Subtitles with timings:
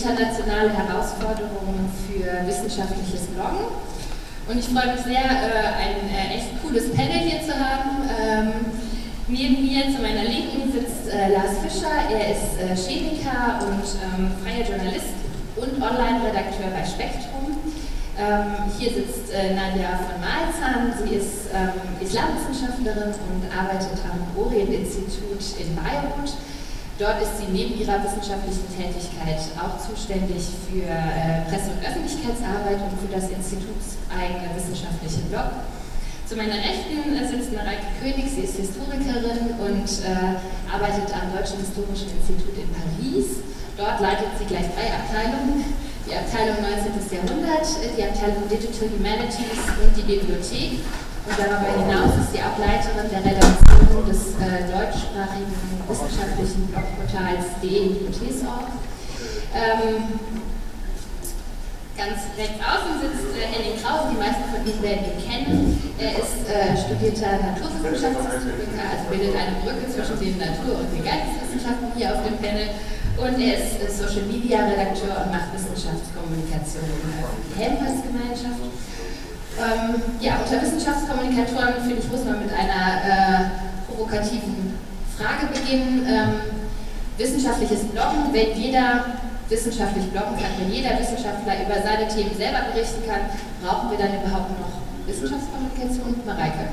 [0.00, 3.68] Internationale Herausforderungen für wissenschaftliches Bloggen.
[4.48, 8.08] Und ich freue mich sehr, äh, ein äh, echt cooles Panel hier zu haben.
[8.08, 8.52] Ähm,
[9.28, 11.92] neben mir zu meiner Linken sitzt äh, Lars Fischer.
[12.10, 15.20] Er ist Chemiker und ähm, freier Journalist
[15.56, 17.60] und Online-Redakteur bei Spektrum.
[18.18, 20.92] Ähm, hier sitzt Nadja von Malzahn.
[20.98, 21.48] Sie ist
[22.00, 26.32] Islamwissenschaftlerin und arbeitet am Orient-Institut in Beirut.
[27.00, 32.92] Dort ist sie neben ihrer wissenschaftlichen Tätigkeit auch zuständig für äh, Presse- und Öffentlichkeitsarbeit und
[33.00, 35.64] für das institutseigene wissenschaftliche Blog.
[36.28, 40.36] Zu meiner Rechten äh, sitzt Mareike König, sie ist Historikerin und äh,
[40.68, 43.48] arbeitet am Deutschen Historischen Institut in Paris.
[43.80, 45.72] Dort leitet sie gleich drei Abteilungen.
[46.04, 47.00] Die Abteilung 19.
[47.16, 47.64] Jahrhundert,
[47.96, 50.84] die Abteilung Digital Humanities und die Bibliothek.
[51.26, 55.52] Und darüber hinaus ist sie auch Leiterin der Redaktion des äh, deutschsprachigen
[55.88, 58.72] wissenschaftlichen Blogportals de.hypothese.org.
[59.52, 60.20] Ähm,
[62.00, 65.54] ganz rechts außen sitzt äh, Henning Krause, die meisten von Ihnen werden ihn kennen.
[66.00, 71.92] Er ist äh, studierter Naturwissenschaftshistoriker, also bildet eine Brücke zwischen den Natur- und den Geisteswissenschaften
[72.00, 72.72] hier auf dem Panel.
[73.20, 78.64] Und er ist äh, Social Media Redakteur und macht Wissenschaftskommunikation für die Helmholtz-Gemeinschaft.
[79.60, 83.50] Ähm, ja, unter Wissenschaftskommunikatoren, finde ich, muss man mit einer äh,
[83.86, 84.78] provokativen
[85.18, 86.06] Frage beginnen.
[86.08, 86.40] Ähm,
[87.18, 89.04] wissenschaftliches Bloggen, wenn jeder
[89.50, 93.28] wissenschaftlich bloggen kann, wenn jeder Wissenschaftler über seine Themen selber berichten kann,
[93.62, 96.14] brauchen wir dann überhaupt noch Wissenschaftskommunikation?
[96.24, 96.72] Mareike.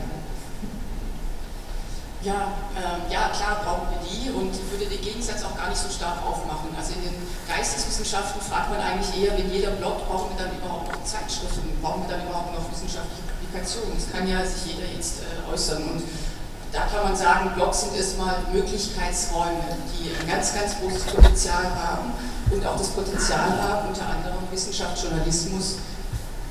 [2.23, 5.89] Ja, äh, ja, klar brauchen wir die und würde den Gegensatz auch gar nicht so
[5.89, 6.73] stark aufmachen.
[6.73, 7.17] Also in den
[7.47, 12.09] Geisteswissenschaften fragt man eigentlich eher, wenn jeder bloggt, brauchen wir dann überhaupt noch Zeitschriften, brauchen
[12.09, 13.93] wir dann überhaupt noch wissenschaftliche Publikationen.
[13.93, 16.01] Das kann ja sich jeder jetzt äh, äußern und
[16.73, 22.11] da kann man sagen, Blogs sind erstmal Möglichkeitsräume, die ein ganz, ganz großes Potenzial haben
[22.51, 25.77] und auch das Potenzial haben, unter anderem Wissenschaft, Journalismus,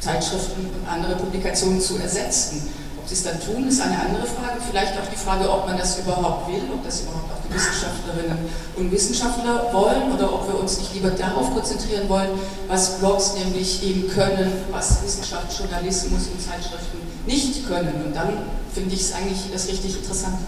[0.00, 2.72] Zeitschriften und andere Publikationen zu ersetzen.
[3.06, 4.58] Ob sie es dann tun, ist eine andere Frage.
[4.68, 8.36] Vielleicht auch die Frage, ob man das überhaupt will, ob das überhaupt auch die Wissenschaftlerinnen
[8.74, 12.30] und Wissenschaftler wollen oder ob wir uns nicht lieber darauf konzentrieren wollen,
[12.66, 17.94] was Blogs nämlich eben können, was Wissenschaft, Journalismus und Zeitschriften nicht können.
[18.06, 18.38] Und dann
[18.74, 20.38] finde ich es eigentlich das richtig interessant.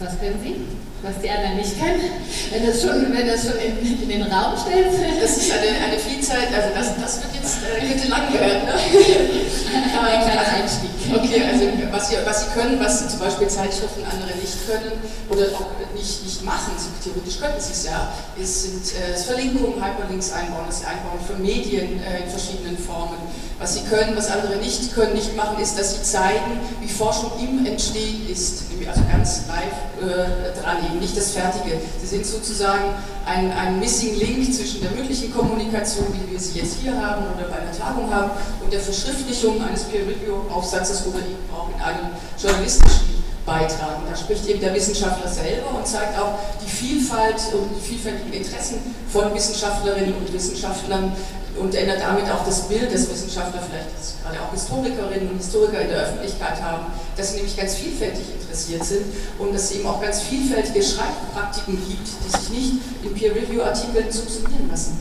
[0.00, 0.54] Was können Sie?
[1.02, 2.10] Was die anderen nicht können?
[2.50, 4.94] Wenn das schon, wenn das schon in, in den Raum stellt?
[5.20, 8.66] Das ist eine, eine Vielzahl, also das, das wird jetzt äh, bitte lang werden.
[8.66, 8.74] Ne?
[8.74, 10.90] Ein kleiner Einstieg.
[11.10, 14.92] Okay, also was sie, was sie können, was zum Beispiel Zeitschriften andere nicht können
[15.30, 19.82] oder auch nicht, nicht machen, so theoretisch könnten sie es ja, ist, sind äh, Verlinkungen,
[19.82, 23.16] Hyperlinks einbauen, das Einbauen von Medien äh, in verschiedenen Formen,
[23.60, 27.32] Was sie können, was andere nicht können, nicht machen, ist, dass sie zeigen, wie Forschung
[27.40, 28.64] im Entstehen ist.
[28.88, 31.80] Also ganz live äh, dran eben, nicht das Fertige.
[32.00, 32.94] Sie sind sozusagen
[33.26, 37.48] ein, ein Missing Link zwischen der mündlichen Kommunikation, wie wir sie jetzt hier haben oder
[37.48, 38.30] bei einer Tagung haben,
[38.62, 42.10] und der Verschriftlichung eines Peer-Review-Aufsatzes oder eben auch in einem
[42.40, 44.02] journalistischen beitragen.
[44.08, 48.78] Da spricht eben der Wissenschaftler selber und zeigt auch die Vielfalt und die vielfältigen Interessen
[49.10, 51.12] von Wissenschaftlerinnen und Wissenschaftlern
[51.60, 55.88] und ändert damit auch das Bild, das Wissenschaftler vielleicht gerade auch Historikerinnen und Historiker in
[55.88, 59.06] der Öffentlichkeit haben, dass sie nämlich ganz vielfältig interessiert sind
[59.38, 62.72] und dass es eben auch ganz vielfältige Schreibpraktiken gibt, die sich nicht
[63.04, 65.00] in Peer-Review-Artikeln subsumieren lassen.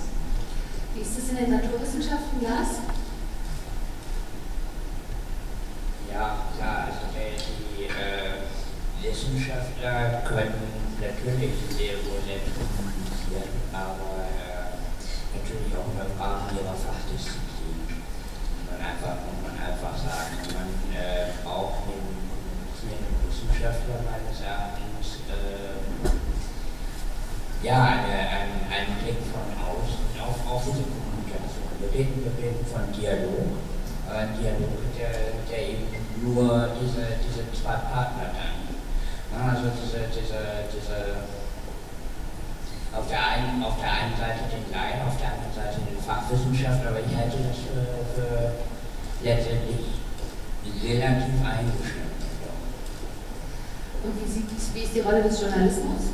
[0.96, 2.82] Wie ist das in den Naturwissenschaften, Lars?
[6.12, 8.48] Ja, klar, also die äh,
[9.04, 14.26] Wissenschaftler können natürlich sehr wohl kommunizieren, aber
[16.18, 18.02] Rahmen ihrer Fachdisziplin.
[18.66, 25.78] Man einfach, muss man einfach sagen, man äh, braucht neben kommunizierenden Wissenschaftler meines Erachtens äh,
[27.62, 31.70] ja, eine, ein, einen Blick von außen auf, auf diese Kommunikation.
[31.80, 33.62] Wir reden, wir reden von Dialog,
[34.10, 35.86] aber ein Dialog, der, der eben
[36.22, 38.66] nur diese, diese zwei Partner dann.
[39.38, 41.30] Also diese, diese, diese
[42.98, 46.90] auf der, einen, auf der einen Seite den Laien, auf der anderen Seite den Fachwissenschaftler,
[46.90, 47.86] aber ich halte das für,
[48.18, 48.54] für
[49.22, 50.02] letztendlich
[50.82, 52.22] relativ eingeschränkt.
[54.04, 56.14] Und wie, sieht, wie ist die Rolle des Journalismus?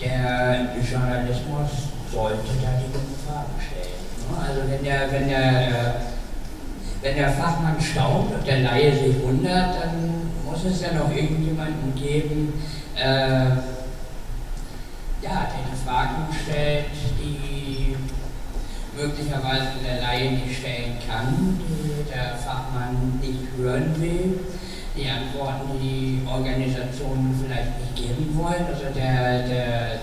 [0.00, 1.70] Der Journalismus
[2.10, 4.02] sollte da die guten Fragen stellen.
[4.32, 5.94] Also wenn der, wenn der
[7.02, 11.94] wenn der Fachmann staunt und der Laie sich wundert, dann muss es ja noch irgendjemanden
[11.96, 12.52] geben,
[12.94, 13.46] äh,
[15.22, 16.86] ja, die Fragen stellt,
[17.18, 17.96] die
[18.96, 24.40] möglicherweise der Laie nicht stellen kann, die der Fachmann nicht hören will,
[24.96, 28.66] die Antworten, die Organisationen vielleicht nicht geben wollen.
[28.66, 30.00] Also der, der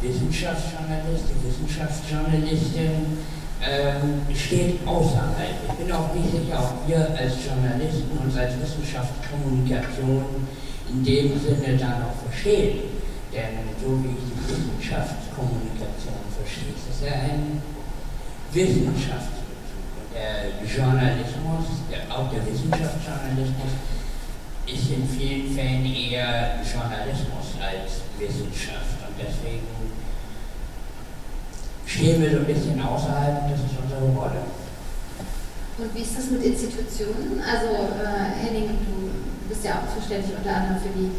[0.00, 3.18] Wissenschaftsjournalist, die Wissenschaftsjournalistin
[3.64, 5.56] ähm, steht außerhalb.
[5.66, 10.24] Ich bin auch nicht sicher, ob wir als Journalisten und als Wissenschaftskommunikation
[10.90, 13.01] in dem Sinne da noch verstehen.
[13.32, 17.62] Denn so wie die Wissenschaftskommunikation verstehe, ist es ja ein
[18.52, 20.12] Wissenschaftsbezug.
[20.12, 23.72] Der Journalismus, der, auch der Wissenschaftsjournalismus,
[24.68, 29.00] ist in vielen Fällen eher Journalismus als Wissenschaft.
[29.08, 29.66] Und deswegen
[31.86, 34.44] stehen wir so ein bisschen außerhalb das ist unsere Rolle.
[35.78, 37.40] Und wie ist das mit Institutionen?
[37.40, 41.10] Also äh, Henning, du bist ja auch zuständig unter anderem für, die,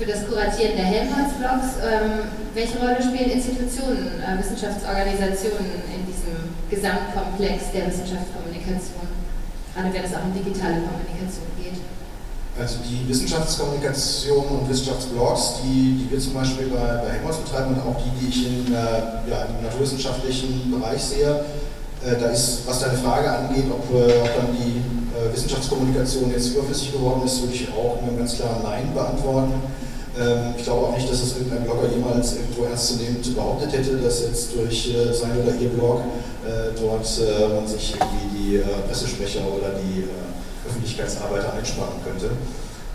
[0.00, 1.76] für das Kuratieren der Helmholtz-Blogs.
[1.84, 9.04] Ähm, welche Rolle spielen Institutionen, äh, Wissenschaftsorganisationen in diesem Gesamtkomplex der Wissenschaftskommunikation?
[9.76, 11.76] Gerade wenn es auch um digitale Kommunikation geht.
[12.56, 17.80] Also die Wissenschaftskommunikation und Wissenschaftsblogs, die, die wir zum Beispiel bei, bei Helmholtz betreiben und
[17.84, 21.44] auch die, die ich in, äh, ja, im naturwissenschaftlichen Bereich sehe,
[22.00, 24.80] äh, da ist, was deine Frage angeht, ob, äh, ob dann die
[25.12, 29.52] äh, Wissenschaftskommunikation jetzt überflüssig geworden ist, würde ich auch mit einem ganz klaren Nein beantworten.
[30.18, 34.22] Ähm, ich glaube auch nicht, dass es irgendein Blogger jemals irgendwo ernstzunehmend behauptet hätte, dass
[34.22, 36.00] jetzt durch äh, sein oder ihr Blog
[36.46, 37.06] äh, dort
[37.54, 40.04] man sich irgendwie die Pressesprecher oder die
[40.66, 42.30] Öffentlichkeitsarbeiter einsparen könnte.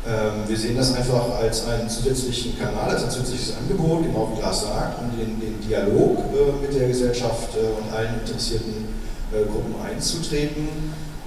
[0.08, 4.42] Ähm, wir sehen das einfach als einen zusätzlichen Kanal, als ein zusätzliches Angebot, genau wie
[4.42, 8.86] Lars sagt, um den, den Dialog äh, mit der Gesellschaft äh, und allen interessierten
[9.34, 10.68] äh, Gruppen einzutreten.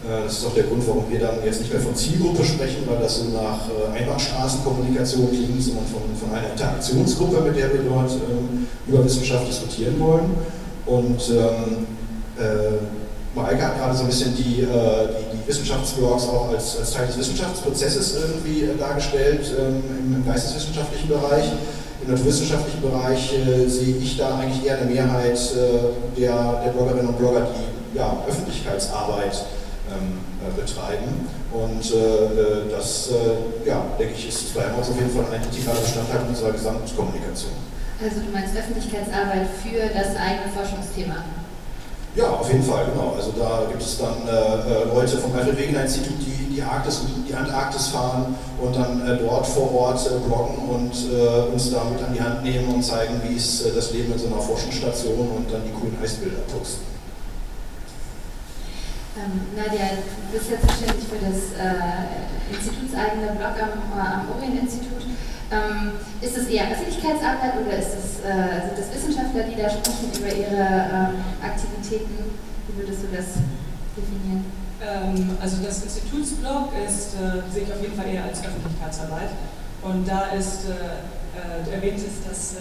[0.07, 2.99] Das ist auch der Grund, warum wir dann jetzt nicht mehr von Zielgruppe sprechen, weil
[3.01, 8.69] das so nach Einbahnstraßenkommunikation klingt, sondern von, von einer Interaktionsgruppe, mit der wir dort ähm,
[8.87, 10.37] über Wissenschaft diskutieren wollen.
[10.87, 11.87] Und ähm,
[12.39, 12.79] äh,
[13.35, 17.07] Maike hat gerade so ein bisschen die, äh, die, die Wissenschaftsblogs auch als, als, Teil
[17.07, 19.83] des Wissenschaftsprozesses irgendwie äh, dargestellt ähm,
[20.17, 21.53] im, geisteswissenschaftlichen Bereich.
[22.03, 27.09] Im naturwissenschaftlichen Bereich äh, sehe ich da eigentlich eher eine Mehrheit äh, der, der Bloggerinnen
[27.09, 29.58] und Blogger, die ja, Öffentlichkeitsarbeit äh,
[30.57, 31.29] betreiben.
[31.53, 33.11] Und äh, das,
[33.65, 37.53] ja, denke ich, ist bei uns auf jeden Fall ein integraler Bestandteil unserer Gesamtkommunikation.
[38.01, 41.25] Also du meinst Öffentlichkeitsarbeit für das eigene Forschungsthema?
[42.15, 43.15] Ja, auf jeden Fall, genau.
[43.17, 47.03] Also da gibt es dann äh, äh Leute vom Alfred Wegener Institut, die die, Arktis,
[47.29, 51.85] die Antarktis fahren und dann äh, dort vor Ort äh, bloggen und äh, uns da
[51.85, 54.41] mit an die Hand nehmen und zeigen, wie ist äh, das Leben in so einer
[54.41, 56.98] Forschungsstation und dann die coolen Eisbilder posten.
[59.19, 61.59] Ähm, Nadja, du bist ja zuständig für das
[62.55, 65.03] institutseigene Blog am, am Orient-Institut.
[65.51, 70.13] Ähm, ist es eher Öffentlichkeitsarbeit oder ist es, äh, sind es Wissenschaftler, die da sprechen
[70.13, 72.37] über ihre ähm, Aktivitäten?
[72.69, 73.41] Wie würdest du das
[73.97, 74.45] definieren?
[74.79, 79.31] Ähm, also das Institutsblog ist, äh, sehe ich auf jeden Fall eher als Öffentlichkeitsarbeit.
[79.83, 81.03] Und da ist äh,
[81.39, 82.57] äh erwähnt ist, dass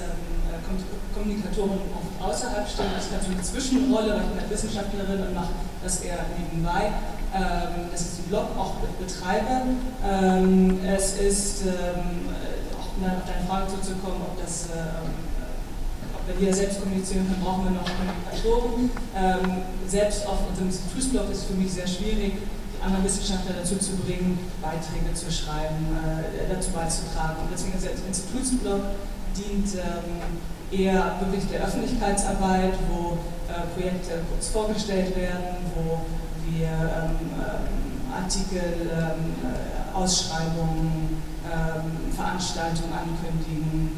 [1.13, 2.91] Kommunikatoren oft außerhalb stehen.
[2.95, 6.93] Das ist natürlich eine Zwischenrolle, weil ich bin Wissenschaftlerin und mache das eher nebenbei.
[7.33, 9.77] Ähm, das ist die Blog auch betreibe.
[10.05, 12.29] Ähm, es ist, ähm,
[12.77, 15.27] auch um auf deine Frage zuzukommen, ob das ähm,
[16.27, 18.91] wenn wir selbst kommunizieren können, brauchen wir noch Kommunikatoren.
[19.15, 23.77] Ähm, selbst auf unserem Institutsblog ist es für mich sehr schwierig, die anderen Wissenschaftler dazu
[23.77, 27.47] zu bringen, Beiträge zu schreiben, äh, dazu beizutragen.
[27.47, 28.81] Und deswegen ist der Institutsblog
[29.37, 33.17] dient ähm, eher wirklich der Öffentlichkeitsarbeit, wo
[33.47, 36.01] äh, Projekte kurz vorgestellt werden, wo
[36.49, 37.77] wir ähm, ähm
[38.07, 43.91] Artikel, ähm, äh, Ausschreibungen, ähm, Veranstaltungen ankündigen.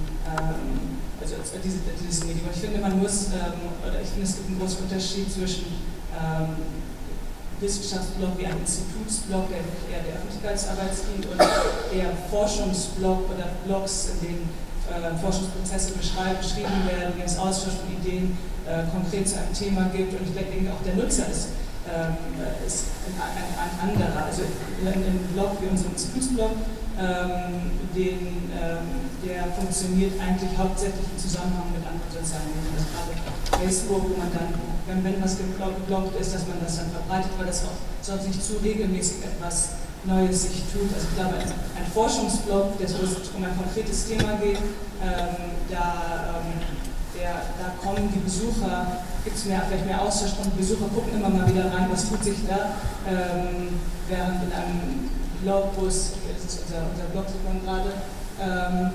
[1.21, 2.47] Also diese, dieses Medium.
[2.53, 5.65] Ich finde, man muss, oder ich finde, es gibt einen großen Unterschied zwischen
[7.59, 14.27] Wissenschaftsblog wie ein Institutsblog, der eher der Öffentlichkeitsarbeit dient, und eher Forschungsblog oder Blogs, in
[14.27, 14.49] denen
[14.91, 20.13] äh, Forschungsprozesse beschrieben werden, wenn es Austausch von Ideen äh, konkret zu einem Thema gibt.
[20.13, 21.53] Und ich denke, auch der Nutzer ist,
[21.89, 22.17] ähm,
[22.65, 24.25] ist ein, ein, ein, anderer.
[24.25, 24.43] Also
[24.81, 26.53] in einem Blog wie unserem Institutsblog
[26.99, 28.85] ähm, den, ähm,
[29.23, 32.75] der funktioniert eigentlich hauptsächlich im Zusammenhang mit anderen sozialen Medien.
[32.75, 34.51] Also gerade Facebook, wo man dann,
[34.87, 38.43] wenn, wenn was geblockt ist, dass man das dann verbreitet, weil das auch sonst nicht
[38.43, 40.87] zu regelmäßig etwas Neues sich tut.
[40.93, 42.97] Also ich glaube, ein, ein Forschungsblog, der so
[43.35, 44.57] um ein konkretes Thema geht,
[45.03, 46.59] ähm, da, ähm,
[47.15, 51.19] der, da kommen die Besucher, gibt es mehr, vielleicht mehr Austausch und die Besucher gucken
[51.19, 52.75] immer mal wieder rein, was tut sich da,
[53.07, 55.09] ähm, während in einem
[55.43, 57.91] Blogbus, das ist unser, unser Blog, sieht man gerade,
[58.41, 58.91] ähm,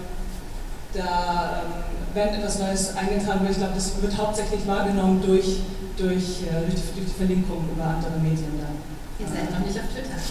[0.95, 1.85] da, ähm,
[2.15, 5.61] wenn etwas Neues eingetragen wird, ich glaube, das wird hauptsächlich wahrgenommen durch,
[5.97, 8.77] durch, äh, durch, die, durch die Verlinkung über andere Medien dann.
[9.19, 10.19] Ihr seid noch nicht auf Twitter.
[10.19, 10.27] das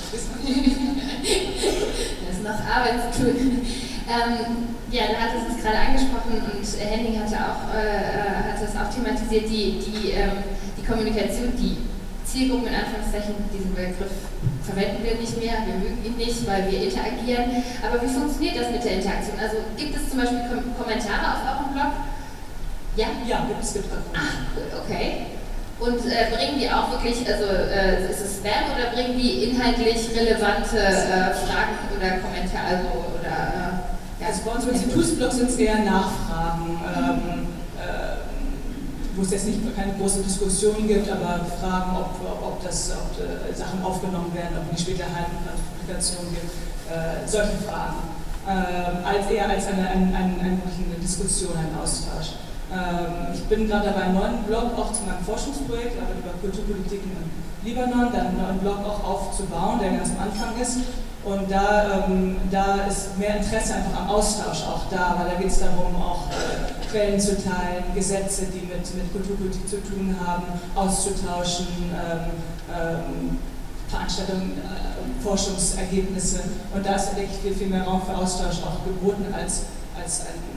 [2.36, 3.63] ist noch Arbeit zu tun.
[4.03, 8.91] Ähm, ja, du hattest es gerade angesprochen und Henning hatte, auch, äh, hatte es auch
[8.91, 10.43] thematisiert, die, die, ähm,
[10.77, 11.77] die Kommunikation, die
[12.27, 14.12] Zielgruppen in Anführungszeichen, diesen Begriff
[14.63, 17.63] verwenden wir nicht mehr, wir mögen ihn nicht, weil wir interagieren.
[17.79, 19.39] Aber wie funktioniert das mit der Interaktion?
[19.39, 21.93] Also gibt es zum Beispiel Kom Kommentare auf eurem Blog?
[22.96, 23.08] Ja?
[23.27, 23.74] Ja, gibt es.
[23.74, 25.33] Gibt Ach, cool, okay.
[25.84, 30.10] Und äh, bringen die auch wirklich, also äh, ist es Spam oder bringen die inhaltlich
[30.16, 32.80] relevante äh, Fragen oder Kommentare?
[32.80, 32.88] Also,
[33.20, 34.28] oder, äh, ja.
[34.28, 36.80] also bei uns im Institutsblog sind es eher Nachfragen.
[36.96, 37.48] Ähm,
[39.16, 43.54] wo es jetzt nicht keine große Diskussion gibt, aber Fragen, ob, ob, das, ob äh,
[43.54, 45.06] Sachen aufgenommen werden, ob es später
[45.78, 46.52] Publikationen gibt,
[46.90, 47.98] äh, solche Fragen.
[48.48, 52.34] Äh, als eher als eine, eine, eine, eine Diskussion, ein Austausch.
[52.74, 57.01] Ähm, ich bin gerade dabei, einen neuen Blog auch zu meinem Forschungsprojekt, aber über Kulturpolitik
[57.06, 60.77] im Libanon, dann einen neuen Blog auch aufzubauen, der ganz am Anfang ist.
[61.24, 65.51] Und da, ähm, da ist mehr Interesse einfach am Austausch auch da, weil da geht
[65.51, 70.44] es darum, auch äh, Quellen zu teilen, Gesetze, die mit, mit Kulturpolitik zu tun haben,
[70.75, 72.20] auszutauschen, ähm,
[72.75, 73.38] ähm,
[73.88, 76.42] Veranstaltungen, äh, Forschungsergebnisse.
[76.74, 79.62] Und da ist, denke ich, viel, viel mehr Raum für Austausch auch geboten als,
[79.96, 80.53] als ein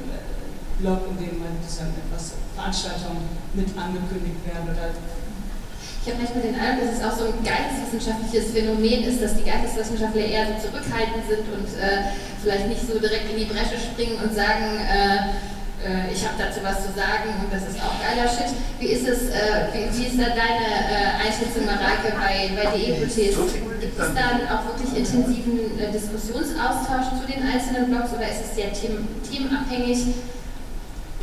[0.78, 4.92] Blog, in dem man etwas Veranstaltungen mit angekündigt werden oder
[6.06, 9.42] ich habe manchmal den Eindruck, dass es auch so ein geisteswissenschaftliches Phänomen ist, dass die
[9.42, 14.14] Geisteswissenschaftler eher so zurückhaltend sind und äh, vielleicht nicht so direkt in die Bresche springen
[14.22, 15.34] und sagen, äh,
[15.82, 18.54] äh, ich habe dazu was zu sagen und das ist auch geiler Shit.
[18.78, 22.86] Wie ist es, äh, wie, wie, ist da deine äh, Einschätzung, Mareike, bei, bei der
[22.86, 23.42] Hypothese?
[23.82, 28.54] Gibt es da auch wirklich intensiven äh, Diskussionsaustausch zu den einzelnen Blogs oder ist es
[28.54, 30.14] sehr them themenabhängig?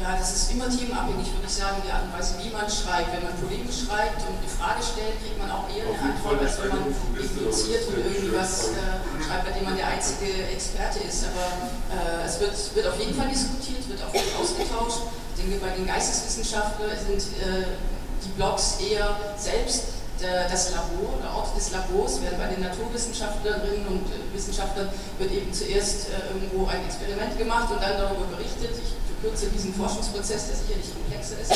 [0.01, 3.13] Ja, das ist immer themenabhängig, würde ich sagen, die Art und Weise, wie man schreibt.
[3.13, 6.57] Wenn man polemisch schreibt und eine Frage stellt, kriegt man auch eher eine Antwort, als
[6.59, 11.29] wenn man impliziert und irgendwie was äh, schreibt, bei dem man der einzige Experte ist.
[11.29, 11.45] Aber
[11.93, 15.13] äh, es wird, wird auf jeden Fall diskutiert, wird auch ausgetauscht.
[15.37, 17.77] Ich denke, bei den Geisteswissenschaftlern sind äh,
[18.25, 24.05] die Blogs eher selbst das Labor, der Ort des Labors, während bei den Naturwissenschaftlerinnen und
[24.33, 24.89] Wissenschaftlern
[25.19, 28.71] wird eben zuerst äh, irgendwo ein Experiment gemacht und dann darüber berichtet.
[28.79, 31.53] Ich verkürze diesen Forschungsprozess, der sicherlich komplexer ist.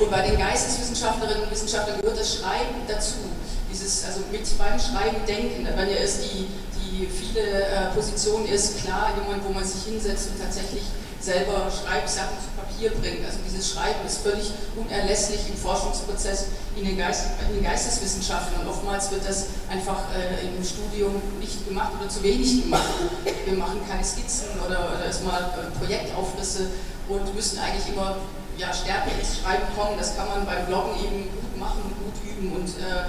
[0.00, 3.20] Und bei den Geisteswissenschaftlerinnen und Wissenschaftlern gehört das Schreiben dazu.
[3.70, 8.84] Dieses, also mit beim Schreiben denken, wenn ja erst die, die viele äh, Position ist,
[8.84, 10.84] klar, in wo man sich hinsetzt und tatsächlich
[11.22, 13.24] selber Schreibsachen zu Papier bringt.
[13.24, 18.68] Also dieses Schreiben ist völlig unerlässlich im Forschungsprozess in den, Geist, in den Geisteswissenschaften und
[18.68, 22.90] oftmals wird das einfach äh, im Studium nicht gemacht oder zu wenig gemacht.
[23.44, 26.66] Wir machen keine Skizzen oder, oder erstmal äh, Projektaufrisse
[27.08, 28.16] und müssen eigentlich immer
[28.58, 29.96] ja, stärker ins Schreiben kommen.
[29.98, 33.06] Das kann man beim Bloggen eben gut machen, gut üben und äh,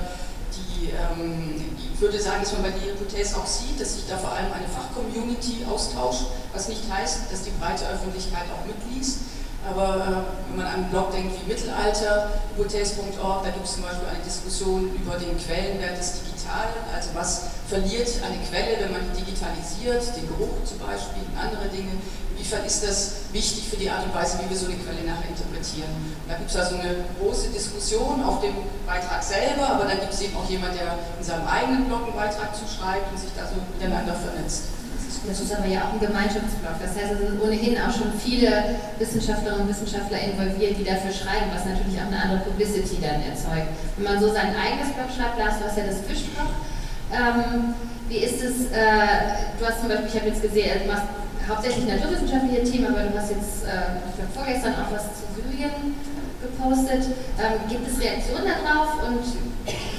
[0.83, 1.63] die ähm,
[1.93, 4.51] ich würde sagen, dass man bei der Hypothese auch sieht, dass sich da vor allem
[4.51, 9.19] eine Fachcommunity austauscht, was nicht heißt, dass die breite Öffentlichkeit auch mitliest.
[9.63, 13.83] Aber äh, wenn man an einen Blog denkt wie Mittelalter, hypothese.org, da gibt es zum
[13.83, 19.01] Beispiel eine Diskussion über den Quellenwert des Digitalen, also was verliert eine Quelle, wenn man
[19.15, 21.97] digitalisiert, den Geruch zum Beispiel und andere Dinge.
[22.33, 25.29] Inwiefern ist das wichtig für die Art und Weise, wie wir so eine Quelle nachher
[25.29, 25.89] interpretieren?
[26.23, 28.53] Und da gibt es also eine große Diskussion auf dem
[28.85, 32.15] Beitrag selber, aber dann gibt es eben auch jemand, der in seinem eigenen Blog einen
[32.15, 34.82] Beitrag zuschreibt und sich da so miteinander vernetzt.
[35.25, 36.75] Das ist aber ja auch ein Gemeinschaftsblog.
[36.83, 41.47] Das heißt, es sind ohnehin auch schon viele Wissenschaftlerinnen und Wissenschaftler involviert, die dafür schreiben,
[41.53, 43.71] was natürlich auch eine andere Publicity dann erzeugt.
[43.95, 46.51] Wenn man so sein eigenes Blog schreibt, Lars, du hast ja das Fischblog.
[47.15, 47.73] Ähm,
[48.09, 51.07] wie ist es, äh, du hast zum Beispiel, ich habe jetzt gesehen, du machst
[51.47, 55.95] hauptsächlich naturwissenschaftliche Themen, aber du hast jetzt äh, ich vorgestern auch was zu Syrien
[56.43, 57.15] gepostet.
[57.39, 59.23] Ähm, gibt es Reaktionen darauf und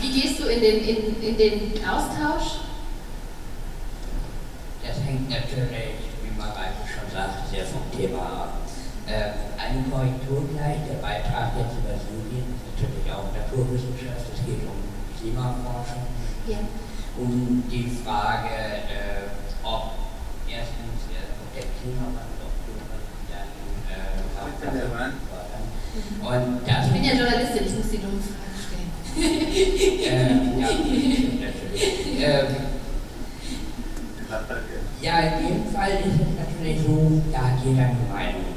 [0.01, 2.61] wie gehst du in den, in, in den Austausch?
[4.85, 8.53] Das hängt natürlich, wie Mareike schon sagt, sehr vom Thema ab.
[9.09, 14.65] Äh, eine Korrektur gleich, der Beitrag jetzt über Syrien ist natürlich auch Naturwissenschaft, es geht
[14.69, 14.81] um
[15.17, 16.05] Klimaforschung,
[16.49, 16.61] ja.
[17.17, 19.33] um die Frage, äh,
[19.65, 19.97] ob
[20.49, 22.45] erstens äh, der Klimawandel
[23.33, 23.49] dann
[23.89, 24.25] äh,
[26.21, 28.91] und das ich bin ja Journalistin, ich muss die dummen Fragen stellen.
[30.01, 30.69] äh, ja,
[31.41, 32.21] natürlich.
[32.21, 32.74] Ähm,
[35.01, 38.55] ja, in jedem Fall ist es natürlich so, da hat jeder Meinung.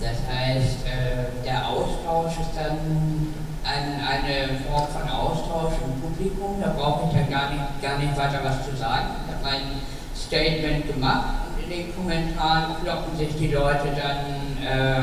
[0.00, 3.32] Das heißt, äh, der Austausch ist dann
[3.64, 6.60] ein, eine Form von Austausch im Publikum.
[6.60, 9.08] Da brauche ich ja gar nicht, gar nicht weiter was zu sagen.
[9.26, 9.80] Ich habe mein
[10.14, 14.22] Statement gemacht und in den Kommentaren kloppen sich die Leute dann
[14.62, 15.02] äh,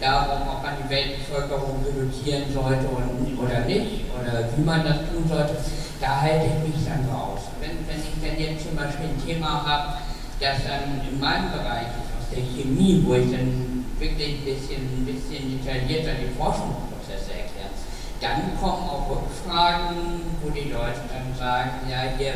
[0.00, 5.56] darum, ob man die Weltbevölkerung reduzieren sollte oder nicht, oder wie man das tun sollte.
[6.00, 7.49] Da halte ich mich dann raus.
[8.30, 9.98] Wenn, jetzt zum Beispiel ein Thema habe,
[10.38, 14.80] das dann in meinem Bereich ist, aus der Chemie, wo ich dann wirklich ein bisschen,
[14.80, 17.74] ein bisschen detaillierter die Forschungsprozesse erkläre,
[18.20, 22.34] dann kommen auch Rückfragen, wo die Leute dann sagen, ja hier,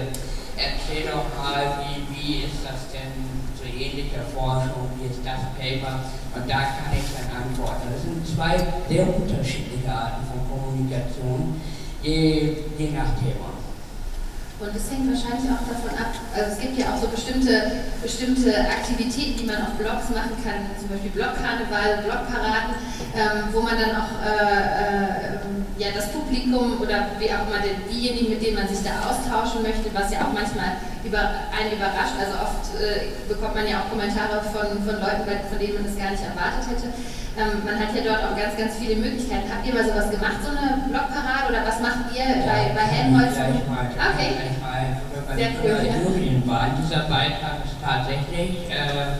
[0.57, 3.15] erzähl doch mal, wie, wie ist das denn
[3.55, 6.05] so ähnlicher Forschung, wie ist das Paper
[6.35, 7.89] und da kann ich dann antworten.
[7.93, 11.61] Das sind zwei sehr unterschiedliche Arten von Kommunikation,
[12.03, 13.54] je, je nach Thema.
[14.61, 18.55] Und es hängt wahrscheinlich auch davon ab, also es gibt ja auch so bestimmte, bestimmte
[18.55, 22.79] Aktivitäten, die man auf Blogs machen kann, zum Beispiel Blogkarneval, Blogparaden,
[23.19, 27.59] ähm, wo man dann auch äh, äh, ja, das Publikum oder wie auch immer
[27.91, 31.21] diejenigen, mit denen man sich da austauschen möchte, was ja auch manchmal über,
[31.53, 32.17] einen überrascht.
[32.17, 35.97] Also oft äh, bekommt man ja auch Kommentare von, von Leuten, von denen man es
[35.97, 36.89] gar nicht erwartet hätte.
[37.35, 39.51] Ähm, man hat ja dort auch ganz, ganz viele Möglichkeiten.
[39.51, 43.37] Habt ihr mal sowas gemacht, so eine Blogparade oder was macht ihr bei, bei Helmholtz?
[43.37, 44.31] Ja, ich mal, okay.
[44.39, 44.87] Ich mal,
[45.35, 45.79] Sehr cool.
[45.83, 46.25] Ja.
[46.47, 46.71] war.
[46.79, 49.19] Dieser Beitrag ist tatsächlich äh,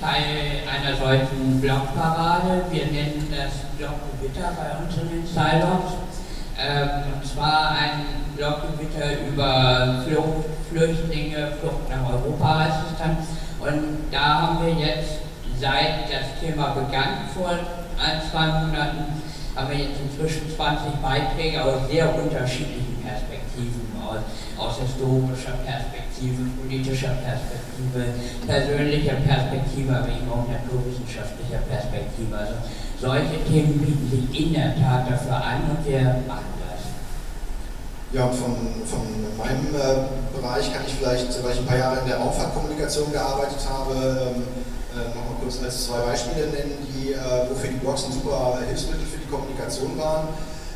[0.00, 2.64] Teil einer solchen Blogparade.
[2.70, 6.00] Wir nennen das Bloggewitter bei uns in den Silos.
[6.56, 13.16] Ähm, und zwar ein Bloggewitter über Flucht, Flüchtlinge, Flucht nach Europa heißt es dann.
[13.60, 15.18] Und da haben wir jetzt
[15.60, 19.20] seit das Thema begann vor ein, zwei Monaten,
[19.54, 24.22] haben wir jetzt inzwischen 20 Beiträge aus sehr unterschiedlichen Perspektiven, aus,
[24.56, 28.14] aus historischer Perspektive, politischer Perspektive,
[28.46, 32.32] persönlicher Perspektive, aber eben auch naturwissenschaftlicher Perspektive.
[32.32, 32.54] Also
[32.96, 36.59] solche Themen bieten sich in der Tat dafür an und wir machen
[38.12, 38.58] Ja, von,
[38.90, 39.06] von
[39.38, 43.62] meinem äh, Bereich kann ich vielleicht, weil ich ein paar Jahre in der Raumfahrtkommunikation gearbeitet
[43.70, 44.42] habe, ähm,
[44.90, 49.06] äh, nochmal kurz als zwei Beispiele nennen, die, äh, wofür die Blogs ein super Hilfsmittel
[49.06, 50.26] für die Kommunikation waren.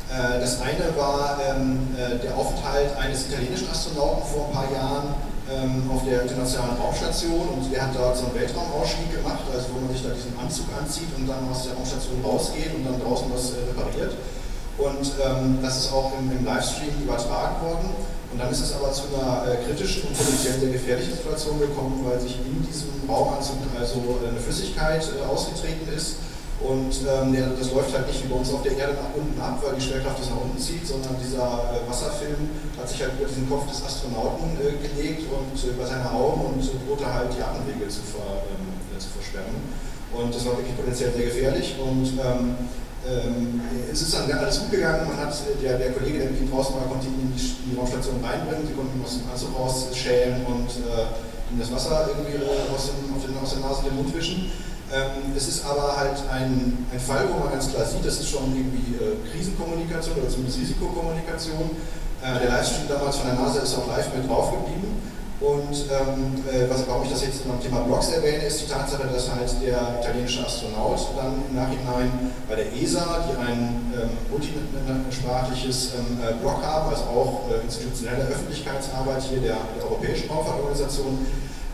[0.07, 1.91] Äh, das eine war ähm,
[2.23, 5.07] der Aufenthalt eines italienischen Astronauten vor ein paar Jahren
[5.51, 9.83] ähm, auf der internationalen Raumstation und der hat dort so einen Weltraumausstieg gemacht, also wo
[9.83, 13.27] man sich da diesen Anzug anzieht und dann aus der Raumstation rausgeht und dann draußen
[13.27, 14.15] was repariert.
[14.77, 17.89] Und ähm, das ist auch im, im Livestream übertragen worden.
[18.31, 22.03] Und dann ist es aber zu einer äh, kritischen und potenziell sehr gefährlichen Situation gekommen,
[22.03, 26.17] weil sich in diesem Raumanzug also äh, eine Flüssigkeit äh, ausgetreten ist.
[26.59, 29.59] Und ähm, das läuft halt nicht wie bei uns auf der Erde nach unten ab,
[29.63, 33.27] weil die Schwerkraft das nach unten zieht, sondern dieser äh, Wasserfilm hat sich halt über
[33.27, 37.43] diesen Kopf des Astronauten äh, gelegt und äh, über seine Augen und drohte halt die
[37.43, 39.55] Atemwege zu, ver, ähm, zu versperren.
[40.15, 41.75] Und das war wirklich potenziell sehr gefährlich.
[41.75, 42.55] Und ähm,
[43.05, 46.49] ähm, es ist dann alles gut gegangen, man hat, der, der Kollege, der mit ihm
[46.49, 49.29] draußen war, konnte ihn in die, in die Raumstation reinbringen, sie konnten ihn aus dem
[49.29, 52.41] Anzug rausschälen und äh, ihm das Wasser irgendwie
[52.73, 54.51] aus, dem, den, aus der Nase den Mund wischen.
[54.93, 58.29] Ähm, es ist aber halt ein, ein Fall, wo man ganz klar sieht, das ist
[58.29, 61.77] schon irgendwie äh, Krisenkommunikation oder zumindest Risikokommunikation.
[62.21, 64.97] Äh, der Livestream damals von der NASA ist auch live mit drauf geblieben.
[65.41, 69.03] Und ähm, äh, was, warum ich das jetzt beim Thema Blogs erwähne, ist die Tatsache,
[69.11, 75.91] dass halt der italienische Astronaut dann im Nachhinein bei der ESA, die ein ähm, multisprachliches
[75.99, 81.19] ähm, äh, Blog haben, also auch äh, institutionelle Öffentlichkeitsarbeit hier der, der Europäischen Raumfahrtorganisation,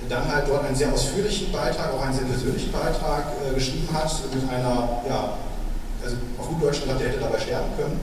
[0.10, 4.12] dann halt dort einen sehr ausführlichen Beitrag, auch einen sehr persönlichen Beitrag äh, geschrieben hat
[4.34, 5.38] mit einer, ja,
[6.04, 8.00] also auf gut Deutsch gesagt, der hätte dabei sterben können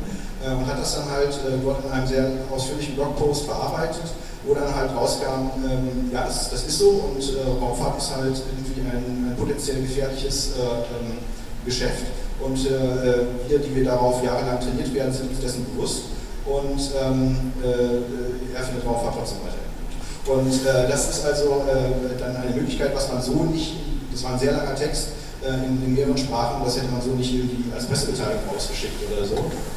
[0.47, 4.07] äh, und hat das dann halt äh, dort in einem sehr ausführlichen Blogpost verarbeitet
[4.45, 8.35] wo dann halt rauskam, ähm, ja, das, das, ist so und äh, Raumfahrt ist halt
[8.35, 11.19] irgendwie ein, ein potenziell gefährliches äh, ähm,
[11.65, 12.07] Geschäft
[12.41, 16.03] und äh, wir, die wir darauf jahrelang trainiert werden, sind uns dessen bewusst
[16.47, 20.39] und ähm, äh, er findet Raumfahrt trotzdem weiterhin gut.
[20.39, 23.75] Und äh, das ist also äh, dann eine Möglichkeit, was man so nicht,
[24.13, 25.09] das war ein sehr langer Text,
[25.41, 29.37] in, in, mehreren Sprachen, das hätte man so nicht irgendwie als Pressemitteilung rausgeschickt oder so.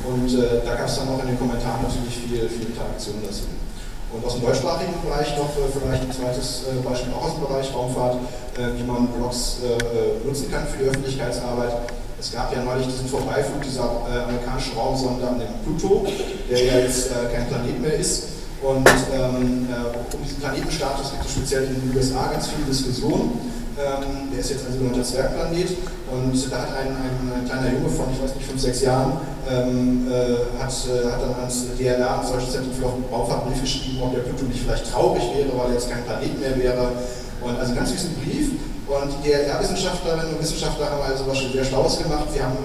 [0.10, 0.34] Und
[0.65, 3.43] da gab es dann auch in den Kommentaren natürlich viel, viel Interaktion dazu.
[4.13, 7.47] Und aus dem deutschsprachigen Bereich noch äh, vielleicht ein zweites äh, Beispiel auch aus dem
[7.47, 8.15] Bereich Raumfahrt,
[8.58, 9.60] äh, wie man Blogs
[10.26, 11.71] nutzen kann für die Öffentlichkeitsarbeit.
[12.19, 13.84] Es gab ja neulich diesen Vorbeiflug dieser
[14.28, 16.06] amerikanischen Raumsonde an dem Pluto,
[16.50, 18.26] der ja jetzt kein Planet mehr ist.
[18.62, 19.67] Und ähm,
[20.13, 23.39] um diesen Planetenstatus gibt es speziell in den USA ganz viele Diskussionen.
[23.82, 25.74] Ähm, der ist jetzt ein sogenannter Zwergplanet
[26.13, 29.17] und da hat ein, ein, kleiner Junge von, ich weiß nicht, fünf, sechs Jahren,
[29.50, 33.98] ähm, äh, hat, äh, hat dann ans DLR, ans Deutsche Zentrum für Raumfahrt, Brief geschrieben,
[34.04, 36.91] ob der Pluto nicht vielleicht traurig wäre, weil er jetzt kein Planet mehr wäre.
[37.41, 38.54] Und also ganz süßen Brief.
[38.86, 42.28] Und die DLR-Wissenschaftlerinnen und Wissenschaftler haben also was sehr Schlaues gemacht.
[42.32, 42.58] Sie haben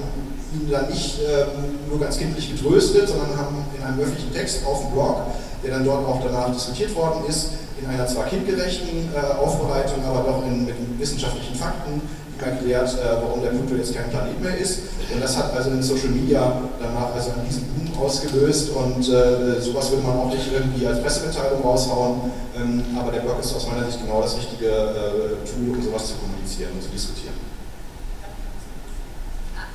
[0.52, 4.83] ihn dann nicht ähm, nur ganz kindlich getröstet, sondern haben in einem öffentlichen Text auf
[4.83, 5.22] dem Blog,
[5.64, 10.24] der dann dort auch danach diskutiert worden ist, in einer zwar kindgerechten äh, Aufbereitung, aber
[10.26, 12.00] doch in, mit wissenschaftlichen Fakten
[12.38, 14.80] erklärt, äh, warum der Pluto jetzt kein Planet mehr ist.
[15.12, 19.60] Und das hat also in Social Media danach also einen riesen Boom ausgelöst und äh,
[19.60, 23.66] sowas würde man auch nicht irgendwie als Pressemitteilung raushauen, ähm, aber der Blog ist aus
[23.68, 27.34] meiner Sicht genau das richtige äh, Tool, um sowas zu kommunizieren und zu diskutieren.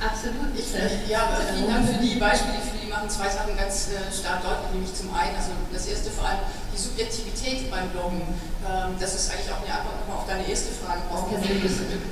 [0.02, 0.50] Absolut.
[0.58, 0.66] Ich,
[1.08, 4.74] ja, vielen Dank für die Beispiele, für die machen zwei Sachen ganz äh, stark deutlich,
[4.74, 8.22] nämlich zum einen, also das erste vor allem die Subjektivität beim Bloggen.
[8.64, 11.04] Ähm, das ist eigentlich auch eine Antwort nochmal auf deine erste Frage.
[11.08, 11.40] Brauchen wir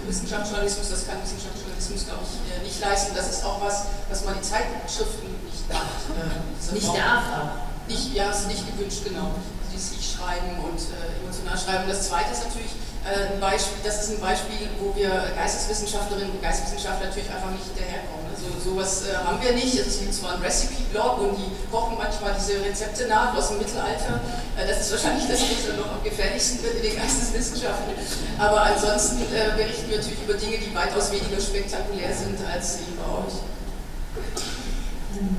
[0.06, 3.16] Wissenschaftsjournalismus, das kann Wissenschaftsjournalismus, glaube ich, äh, nicht leisten.
[3.16, 6.12] Das ist auch was, was man die Zeitschriften nicht macht.
[6.12, 7.88] Äh, nicht darf auch.
[7.88, 9.34] Nicht, ja, ist nicht gewünscht, genau.
[9.72, 11.88] Die sich schreiben und äh, emotional schreiben.
[11.88, 12.70] Das zweite ist natürlich,
[13.04, 18.28] ein Beispiel, das ist ein Beispiel, wo wir Geisteswissenschaftlerinnen und Geisteswissenschaftler natürlich einfach nicht hinterherkommen.
[18.28, 19.72] Also sowas äh, haben wir nicht.
[19.72, 24.20] Es gibt zwar einen Recipe-Blog und die kochen manchmal diese Rezepte nach aus dem Mittelalter.
[24.56, 27.96] Äh, das ist wahrscheinlich das, was noch am gefährlichsten wird in den Geisteswissenschaften.
[28.36, 32.92] Aber ansonsten äh, berichten wir natürlich über Dinge, die weitaus weniger spektakulär sind als die
[33.00, 33.36] bei euch.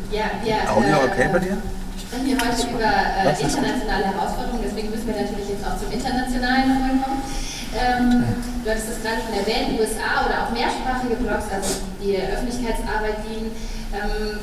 [0.10, 0.69] Ja, ja.
[0.74, 1.58] Audio okay bei dir?
[2.12, 6.67] sprechen wir heute über äh, internationale Herausforderungen, deswegen müssen wir natürlich jetzt auch zum Internationalen
[6.67, 7.21] nochmal kommen.
[7.73, 8.25] Ähm,
[8.63, 13.51] du hattest das gerade schon erwähnt, USA oder auch mehrsprachige Blogs, also die Öffentlichkeitsarbeit dienen.
[13.95, 14.39] Ähm,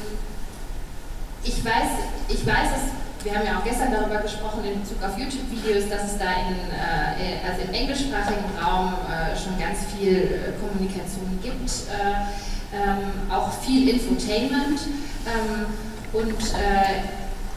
[1.44, 5.18] ich weiß, ich weiß es, wir haben ja auch gestern darüber gesprochen in Bezug auf
[5.18, 10.56] YouTube-Videos, dass es da in, äh, also im englischsprachigen Raum äh, schon ganz viel äh,
[10.60, 12.24] Kommunikation gibt, äh,
[12.72, 14.80] ähm, auch viel Infotainment
[15.26, 15.66] ähm,
[16.12, 17.04] und äh,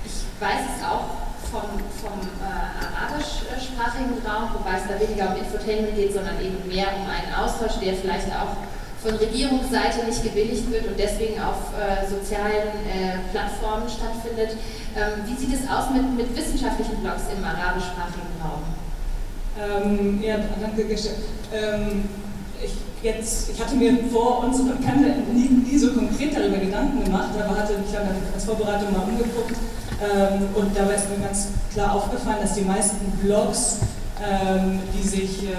[0.03, 1.67] ich weiß es auch vom,
[1.99, 7.03] vom äh, arabischsprachigen Raum, wobei es da weniger um Infotainment geht, sondern eben mehr um
[7.11, 8.55] einen Austausch, der vielleicht auch
[9.03, 14.55] von Regierungsseite nicht gebilligt wird und deswegen auf äh, sozialen äh, Plattformen stattfindet.
[14.95, 18.63] Ähm, wie sieht es aus mit, mit wissenschaftlichen Blogs im arabischsprachigen Raum?
[19.59, 20.85] Ähm, ja, danke.
[20.87, 22.07] Ähm,
[22.63, 27.29] ich, jetzt, ich hatte mir vor unserem Panel nie, nie so konkret darüber Gedanken gemacht,
[27.33, 29.57] aber hatte mich als Vorbereitung mal umgeguckt
[30.01, 33.77] ähm, und dabei ist mir ganz klar aufgefallen, dass die meisten Blogs,
[34.21, 35.49] ähm, die sich, ähm,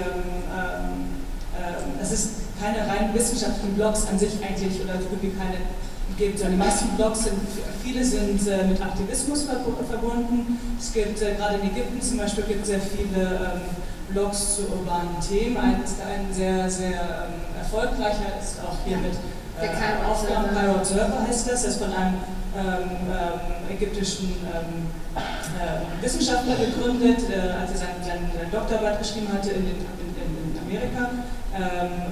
[1.57, 2.29] ähm, es ist
[2.61, 5.57] keine rein wissenschaftlichen Blogs an sich eigentlich oder so wie keine
[6.17, 7.39] gibt, sondern die meisten Blogs sind,
[7.83, 10.59] viele sind äh, mit Aktivismus verbunden.
[10.79, 13.61] Es gibt äh, gerade in Ägypten zum Beispiel gibt sehr viele ähm,
[14.09, 15.57] Blogs zu urbanen Themen.
[15.57, 19.13] Ein, ein sehr, sehr ähm, erfolgreicher ist auch hier mit
[19.63, 22.15] äh, Aufgaben Cairo Observer heißt das, das ist von einem
[22.55, 29.29] ähm, ähm, ägyptischen ähm, äh, Wissenschaftler gegründet, äh, als er seine, seine, seine Doktorarbeit geschrieben
[29.33, 31.09] hatte in, in, in Amerika
[31.55, 31.61] ähm,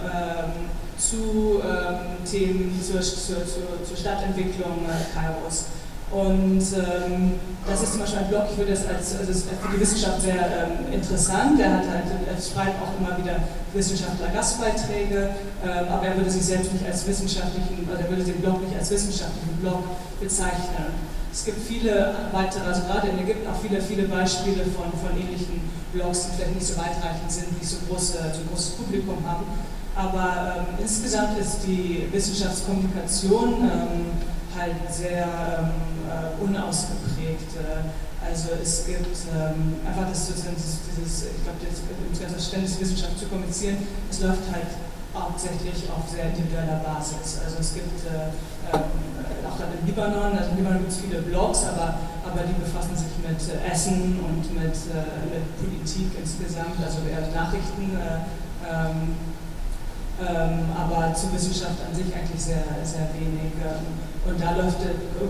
[0.06, 5.66] ähm, zu ähm, Themen zur, zur, zur, zur Stadtentwicklung äh, Kairos.
[6.12, 9.71] Und ähm, das ist zum Beispiel ein Blog, ich würde das als, also ist für
[9.74, 11.58] die Wissenschaft sehr ähm, interessant.
[11.60, 13.39] Er, hat halt, er schreibt auch immer wieder
[13.74, 15.30] Wissenschaftler Gastbeiträge,
[15.63, 18.78] ähm, aber er würde sich selbst nicht als wissenschaftlichen, also er würde den Blog nicht
[18.78, 19.84] als wissenschaftlichen Blog
[20.19, 20.91] bezeichnen.
[21.32, 25.62] es gibt viele weitere, also gerade in Ägypten auch viele, viele Beispiele von, von ähnlichen
[25.93, 29.45] Blogs, die vielleicht nicht so weitreichend sind, die so, große, so großes Publikum haben.
[29.95, 34.06] Aber ähm, insgesamt ist die Wissenschaftskommunikation ähm,
[34.58, 35.72] halt sehr ähm,
[36.08, 37.56] äh, unausgeprägt.
[37.58, 41.82] Äh, also es gibt ähm, einfach das, dieses, dieses ich glaube, das,
[42.20, 43.78] ganze Verständnis Wissenschaft zu kommunizieren,
[44.10, 44.70] es läuft halt
[45.14, 47.42] hauptsächlich auf sehr individueller Basis.
[47.44, 48.30] Also es gibt äh,
[48.72, 52.56] äh, auch dann im Libanon, also im Libanon gibt es viele Blogs, aber, aber die
[52.62, 57.98] befassen sich mit äh, Essen und mit, äh, mit Politik insgesamt, also eher Nachrichten.
[57.98, 58.22] Äh,
[58.62, 59.31] ähm,
[60.22, 63.54] aber zur Wissenschaft an sich eigentlich sehr, sehr wenig.
[63.64, 64.78] Ähm, und da läuft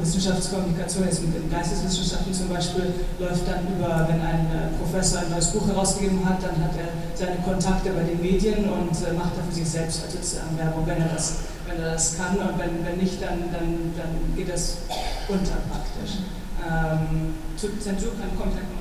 [0.02, 5.32] Wissenschaftskommunikation, jetzt mit den Geisteswissenschaften zum Beispiel, läuft dann über, wenn ein äh, Professor ein
[5.32, 9.32] neues Buch herausgegeben hat, dann hat er seine Kontakte bei den Medien und äh, macht
[9.38, 11.36] da für sich selbst halt sozusagen Werbung, wenn er das,
[11.68, 12.36] wenn er das kann.
[12.36, 14.78] Und wenn, wenn nicht, dann, dann, dann geht das
[15.30, 16.28] unter praktisch.
[16.60, 18.81] Ähm, Zensur kann Kontakt machen.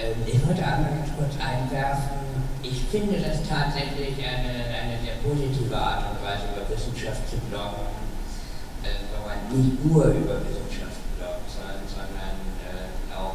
[0.00, 2.18] Ähm, ich wollte einmal ganz kurz einwerfen,
[2.62, 8.00] ich finde das tatsächlich eine, eine sehr positive Art und Weise, über Wissenschaft zu bloggen
[9.52, 13.34] nicht nur über Wissenschaft glaubt, sondern, sondern äh, auch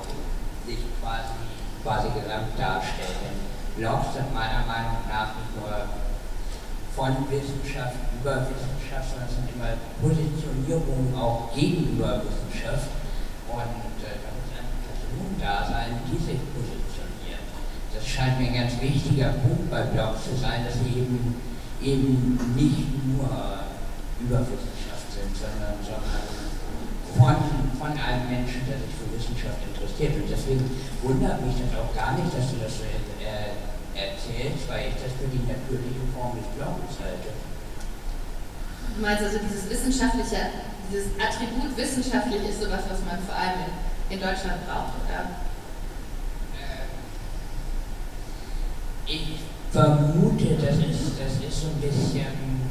[0.66, 1.36] sich quasi,
[1.84, 3.36] quasi gesamt darstellen.
[3.76, 5.76] Blogs sind meiner Meinung nach nicht nur
[6.96, 12.88] von Wissenschaft über Wissenschaft, sondern es sind immer Positionierungen auch gegenüber Wissenschaft.
[13.52, 13.95] Und
[15.26, 17.46] eine Person da sein, die sich positioniert.
[17.94, 21.36] Das scheint mir ein ganz wichtiger Punkt bei Blogs zu sein, dass sie eben,
[21.82, 23.66] eben nicht nur
[24.22, 24.86] über Wissenschaft
[25.16, 26.24] sondern, sondern
[27.16, 27.36] von,
[27.80, 30.16] von einem Menschen, der sich für Wissenschaft interessiert.
[30.20, 30.64] Und deswegen
[31.04, 33.56] wundert mich das auch gar nicht, dass du das so äh,
[33.96, 37.32] erzählst, weil ich das für die natürliche Form des Glaubens halte.
[37.32, 40.52] Du meinst also dieses wissenschaftliche,
[40.92, 43.72] dieses Attribut wissenschaftlich ist sowas, was man vor allem in,
[44.10, 45.42] in Deutschland braucht, oder?
[46.54, 46.86] Äh,
[49.08, 49.40] ich
[49.72, 52.30] vermute, das ist, das ist so ein bisschen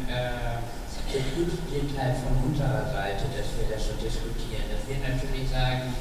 [0.09, 0.63] äh,
[1.11, 4.67] befriedigt halt von unserer Seite, dass wir das so diskutieren.
[4.71, 5.95] Dass wir natürlich sagen,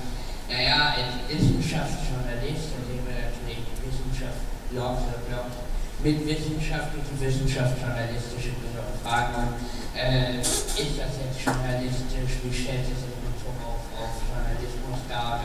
[0.50, 5.56] naja, als Wissenschaftsjournalist, da sehen wir natürlich die Wissenschaft, Blogs oder Blogs
[6.04, 8.60] mit wissenschaftlichen, wissenschaftsjournalistischen
[9.04, 9.34] Fragen.
[9.39, 9.56] Und,
[9.96, 12.43] äh, ist das jetzt journalistisch?
[12.43, 15.41] Wie stellt es sich in Bezug auf, auf Journalismus dar?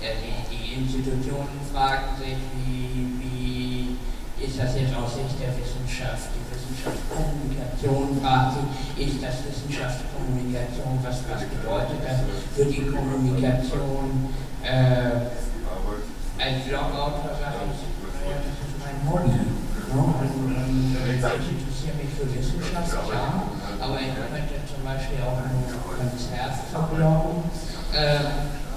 [0.00, 0.14] Äh,
[0.50, 3.98] die, Institutionen fragen sich, wie, wie
[4.38, 6.30] ist das jetzt aus Sicht der Wissenschaft?
[6.30, 12.22] Die Wissenschaftskommunikation fragt sich, ist das Wissenschaftskommunikation, was, was bedeutet das
[12.54, 14.30] für die Kommunikation?
[14.62, 15.34] Äh,
[16.38, 17.82] als Blogautor sage ich,
[18.22, 19.34] ja, das ist mein Hobby.
[19.34, 19.98] Ne?
[19.98, 23.42] Und, und ich interessiere mich für Wissenschaft, ja,
[23.80, 27.50] aber ich könnte zum Beispiel auch ein Konzert verbloggen.
[27.90, 28.67] Äh,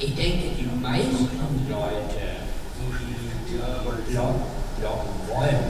[0.00, 1.26] ich denke, die meisten
[1.68, 2.46] Leute,
[3.48, 4.42] die bloggen,
[4.78, 5.64] bloggen wollen,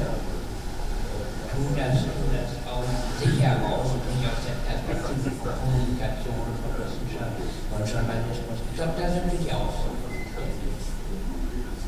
[1.49, 2.85] tun das, tun das aus
[3.17, 7.41] sich heraus und nicht aus der Perspektive von Kommunikation, von Wissenschaft,
[7.73, 8.59] von Journalismus.
[8.69, 9.97] Ich glaube, da sind wir auch so.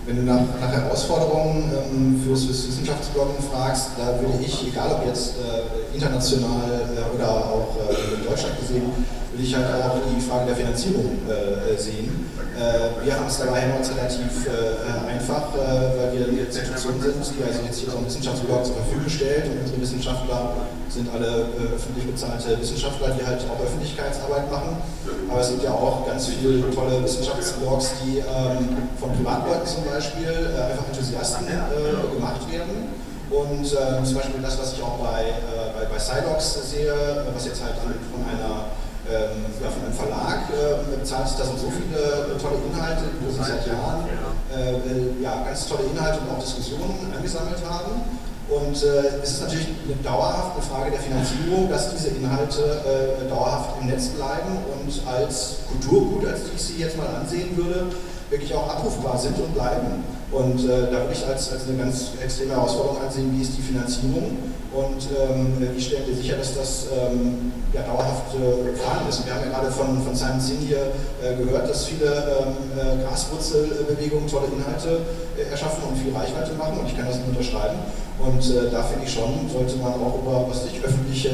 [0.06, 5.06] Wenn du nach, nach Herausforderungen ähm, fürs, fürs Wissenschaftsbloggen fragst, da würde ich, egal ob
[5.06, 8.90] jetzt äh, international äh, oder auch äh, in Deutschland gesehen,
[9.32, 12.26] würde ich halt auch die Frage der Finanzierung äh, sehen.
[12.58, 17.42] Äh, wir haben es dabei Helmholtz relativ äh, einfach, weil wir eine Institution sind, die
[17.46, 22.58] also jetzt hier einen Wissenschaftsblog zur Verfügung stellt und unsere Wissenschaftler sind alle öffentlich bezahlte
[22.60, 24.76] Wissenschaftler, die halt auch Öffentlichkeitsarbeit machen.
[25.30, 30.50] Aber es gibt ja auch ganz viele tolle Wissenschaftsblogs, die ähm, von Privatleuten zum Beispiel
[30.58, 32.90] einfach Enthusiasten gemacht werden.
[33.30, 36.92] Und äh, zum Beispiel das, was ich auch bei, äh, bei, bei Silox sehe,
[37.32, 37.94] was jetzt halt von
[38.26, 38.66] einer
[39.10, 43.30] ähm, ja, von einem Verlag äh, bezahlt sich das und so viele tolle Inhalte, wo
[43.30, 44.06] sie seit Jahren
[44.54, 48.02] äh, äh, ja, ganz tolle Inhalte und auch Diskussionen angesammelt haben.
[48.50, 53.80] Und äh, es ist natürlich eine dauerhafte Frage der Finanzierung, dass diese Inhalte äh, dauerhaft
[53.80, 57.86] im Netz bleiben und als Kulturgut, als ich sie jetzt mal ansehen würde,
[58.28, 60.02] wirklich auch abrufbar sind und bleiben.
[60.32, 63.62] Und äh, da würde ich als, als eine ganz extreme Herausforderung ansehen, wie ist die
[63.62, 64.38] Finanzierung
[64.70, 68.70] und ähm, wie stellen wir sicher, dass das ähm, ja, dauerhaft äh,
[69.08, 69.26] ist.
[69.26, 73.02] Wir haben ja gerade von, von Simon Sinn hier äh, gehört, dass viele ähm, äh,
[73.02, 75.02] Graswurzelbewegungen tolle Inhalte
[75.34, 77.78] äh, erschaffen und viel Reichweite machen und ich kann das nur unterschreiben.
[78.22, 81.30] Und äh, da finde ich schon, sollte man auch über was ich, öffentliche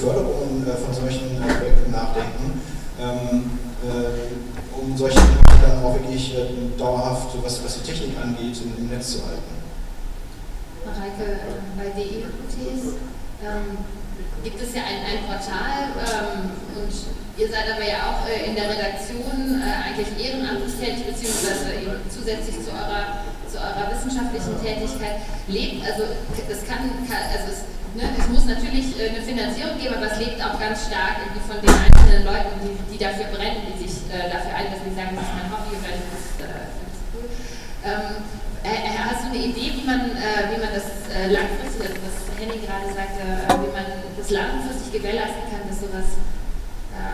[0.00, 2.60] Förderungen von solchen Projekten nachdenken.
[4.90, 6.34] Ähm, um solche Inhalte dann auch wirklich
[6.78, 9.60] dauerhaft, was, was die Technik angeht, im, im Netz zu halten.
[10.84, 11.40] Mareike,
[11.76, 12.96] bei DE-UTs,
[13.44, 13.78] ähm,
[14.42, 16.92] gibt es ja ein, ein Portal ähm, und
[17.36, 22.00] ihr seid aber ja auch äh, in der Redaktion äh, eigentlich ehrenamtlich tätig, beziehungsweise eben
[22.08, 25.84] zusätzlich zu eurer, zu eurer wissenschaftlichen Tätigkeit lebt.
[25.84, 30.18] Also es kann, kann also es, es muss natürlich äh, eine Finanzierung geben, aber es
[30.18, 34.30] lebt auch ganz stark von den einzelnen Leuten, die, die dafür brennen, die sich äh,
[34.30, 36.70] dafür einsetzen, die sagen, das ist mein Hobby oder das ist, äh,
[37.14, 37.26] cool.
[37.82, 38.22] Ähm,
[38.62, 42.16] äh, hast du eine Idee, wie man, äh, wie man das äh, langfristig, also was
[42.38, 43.24] Henning gerade sagte,
[43.58, 46.16] wie man das langfristig gewährleisten kann, dass sowas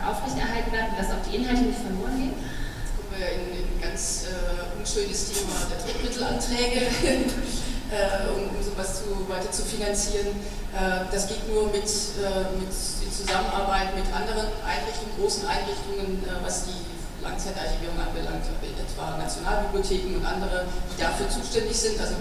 [0.07, 2.35] aufrechterhalten bleibt und dass auch die Inhalte nicht verloren gehen?
[2.35, 6.81] Jetzt kommen wir in ein ganz äh, unschönes Thema der Drittmittelanträge,
[7.90, 10.35] äh, um, um sowas zu, weiter zu finanzieren.
[10.75, 16.87] Äh, das geht nur mit, mit in Zusammenarbeit mit anderen Einrichtungen, großen Einrichtungen, was die
[17.22, 21.99] Langzeitarchivierung anbelangt, etwa Nationalbibliotheken und andere, die dafür zuständig sind.
[22.01, 22.14] Also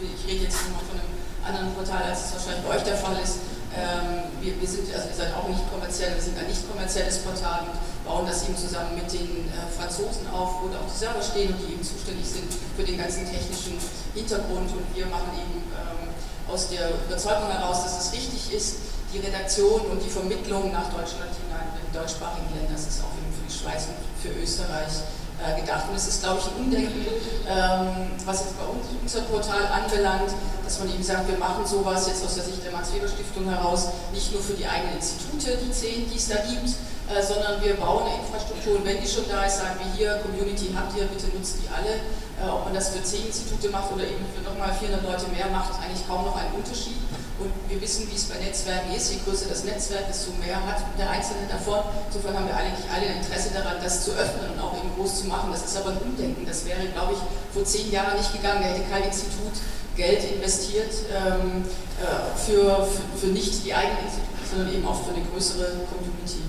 [0.00, 1.12] ich rede jetzt nochmal von einem
[1.44, 3.44] anderen Portal, als es wahrscheinlich bei euch der Fall ist.
[3.76, 7.20] Ähm, wir, wir, sind, also wir sind auch nicht kommerziell, wir sind ein nicht kommerzielles
[7.20, 7.76] Portal und
[8.08, 11.52] bauen das eben zusammen mit den äh, Franzosen auf, wo da auch die Server stehen
[11.52, 13.76] und die eben zuständig sind für den ganzen technischen
[14.16, 14.72] Hintergrund.
[14.72, 16.08] Und wir machen eben ähm,
[16.48, 18.76] aus der Überzeugung heraus, dass es richtig ist,
[19.12, 23.30] die Redaktion und die Vermittlung nach Deutschland hinein, in deutschsprachigen Länder, das ist auch eben
[23.30, 25.06] für die Schweiz und für Österreich
[25.38, 25.88] äh, gedacht.
[25.88, 27.06] Und es ist, glaube ich, ein Umdenken,
[27.46, 30.32] ähm, was jetzt bei uns unser Portal anbelangt,
[30.64, 34.32] dass man eben sagt, wir machen sowas jetzt aus der Sicht der Max-Weber-Stiftung heraus, nicht
[34.32, 36.72] nur für die eigenen Institute, die zehn, die es da gibt,
[37.06, 40.18] äh, sondern wir bauen eine Infrastruktur und wenn die schon da ist, sagen wir hier,
[40.26, 42.02] Community habt ihr, bitte nutzt die alle.
[42.36, 45.48] Äh, ob man das für zehn Institute macht oder eben für nochmal 400 Leute mehr,
[45.48, 47.00] macht eigentlich kaum noch einen Unterschied.
[47.38, 49.12] Und wir wissen, wie es bei Netzwerken ist.
[49.12, 51.80] Je größer das Netzwerk, desto mehr hat der Einzelne davon.
[52.08, 55.24] Insofern haben wir eigentlich alle Interesse daran, das zu öffnen und auch eben groß zu
[55.28, 55.52] machen.
[55.52, 56.46] Das ist aber ein Umdenken.
[56.46, 57.20] Das wäre, glaube ich,
[57.52, 58.60] vor zehn Jahren nicht gegangen.
[58.62, 59.52] Da hätte kein Institut
[59.96, 61.64] Geld investiert ähm,
[62.00, 66.44] äh, für, für, für, nicht die eigenen Institute, sondern eben auch für eine größere Community.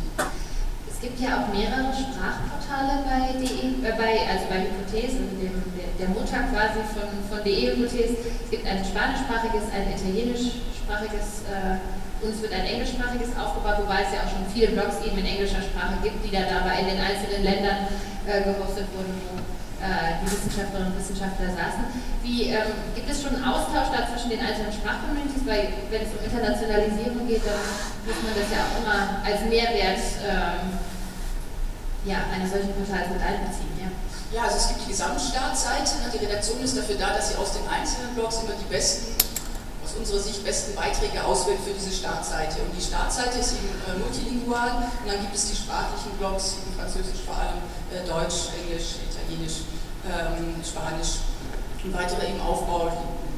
[0.97, 5.61] Es gibt ja auch mehrere Sprachportale bei DE, äh, bei, also bei Hypothese, dem,
[5.93, 8.17] der, Mutter quasi von, von DE Hypothese.
[8.17, 10.57] Es gibt ein spanischsprachiges, ein italienisch
[10.89, 11.77] englischsprachiges äh,
[12.25, 15.37] und es wird ein englischsprachiges aufgebaut, wobei es ja auch schon viele Blogs eben in
[15.37, 17.93] englischer Sprache gibt, die dann aber in den einzelnen Ländern
[18.25, 19.37] äh, gehostet wurden, wo
[19.77, 21.85] äh, die Wissenschaftlerinnen und Wissenschaftler saßen.
[22.25, 25.45] Wie, ähm, gibt es schon einen Austausch da zwischen den einzelnen Sprachcommunities?
[25.45, 27.61] Weil wenn es um Internationalisierung geht, dann
[28.01, 30.86] muss man das ja auch immer als Mehrwert ähm,
[32.07, 33.75] ja, eines solchen Portals mit einbeziehen.
[33.75, 33.91] Ja.
[34.31, 36.07] ja, also es gibt die Gesamtstartseite.
[36.13, 39.13] Die Redaktion ist dafür da, dass sie aus den einzelnen Blogs immer die besten
[39.97, 42.61] unserer Sicht besten Beiträge auswählt für diese Startseite.
[42.61, 46.77] Und die Startseite ist eben äh, multilingual und dann gibt es die sprachlichen Blogs, eben
[46.77, 49.65] Französisch vor allem, äh, Deutsch, Englisch, Italienisch,
[50.05, 51.25] ähm, Spanisch
[51.83, 52.93] und weitere eben Aufbau,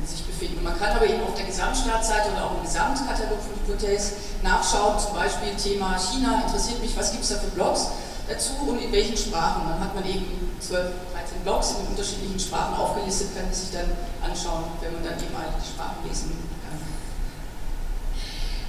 [0.06, 0.64] sich befinden.
[0.64, 5.14] Man kann aber eben auf der Gesamtstartseite oder auch im Gesamtkatalog von Hypothese nachschauen, zum
[5.14, 7.88] Beispiel Thema China interessiert mich, was gibt es da für Blogs
[8.30, 9.68] dazu und in welchen Sprachen.
[9.68, 13.90] Dann hat man eben 12, 13 Blogs in unterschiedlichen Sprachen aufgelistet, kann sich dann
[14.22, 16.60] anschauen, wenn man dann eben alle die Sprachen lesen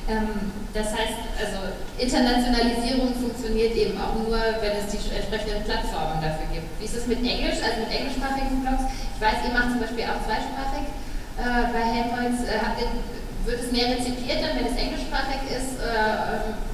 [0.09, 6.51] ähm, das heißt, also Internationalisierung funktioniert eben auch nur, wenn es die entsprechenden Plattformen dafür
[6.51, 6.66] gibt.
[6.81, 8.90] Wie ist es mit Englisch, also mit englischsprachigen Blogs?
[8.90, 10.87] Ich weiß, ihr macht zum Beispiel auch zweisprachig
[11.38, 12.42] äh, bei Helmholtz.
[12.42, 12.90] Äh,
[13.46, 15.79] wird es mehr rezipiert dann, wenn es englischsprachig ist?
[15.79, 16.70] Äh, ähm,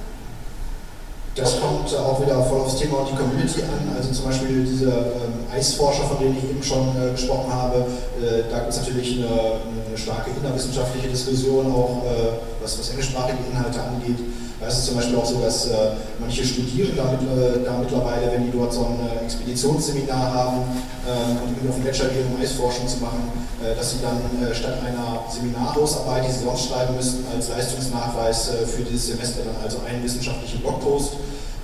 [1.37, 3.95] das kommt auch wieder voll aufs Thema und die Community an.
[3.95, 7.85] Also zum Beispiel diese ähm, Eisforscher, von denen ich eben schon äh, gesprochen habe,
[8.17, 13.37] äh, da gibt es natürlich eine, eine, starke innerwissenschaftliche Diskussion, auch äh, was, was englischsprachige
[13.51, 14.17] Inhalte angeht.
[14.59, 18.31] Da ist es zum Beispiel auch so, dass äh, manche studieren da, äh, da, mittlerweile,
[18.31, 20.57] wenn die dort so ein äh, Expeditionsseminar haben
[21.05, 23.45] ähm, und irgendwie auf dem Bachelor gehen, um Eisforschung zu machen,
[23.75, 24.21] dass sie dann
[24.53, 29.79] statt einer Seminarhausarbeit, die sie sonst schreiben müssten, als Leistungsnachweis für dieses Semester dann also
[29.83, 31.13] einen wissenschaftlichen Blogpost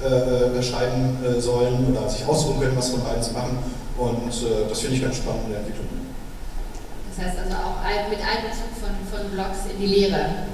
[0.03, 3.57] äh, schreiben äh, sollen oder sich aussuchen können, was von beiden zu machen.
[3.97, 5.87] Und äh, das finde ich ganz spannend in der Entwicklung.
[7.09, 7.77] Das heißt also auch
[8.09, 10.49] mit Einbezug von, von Blogs in die Lehre.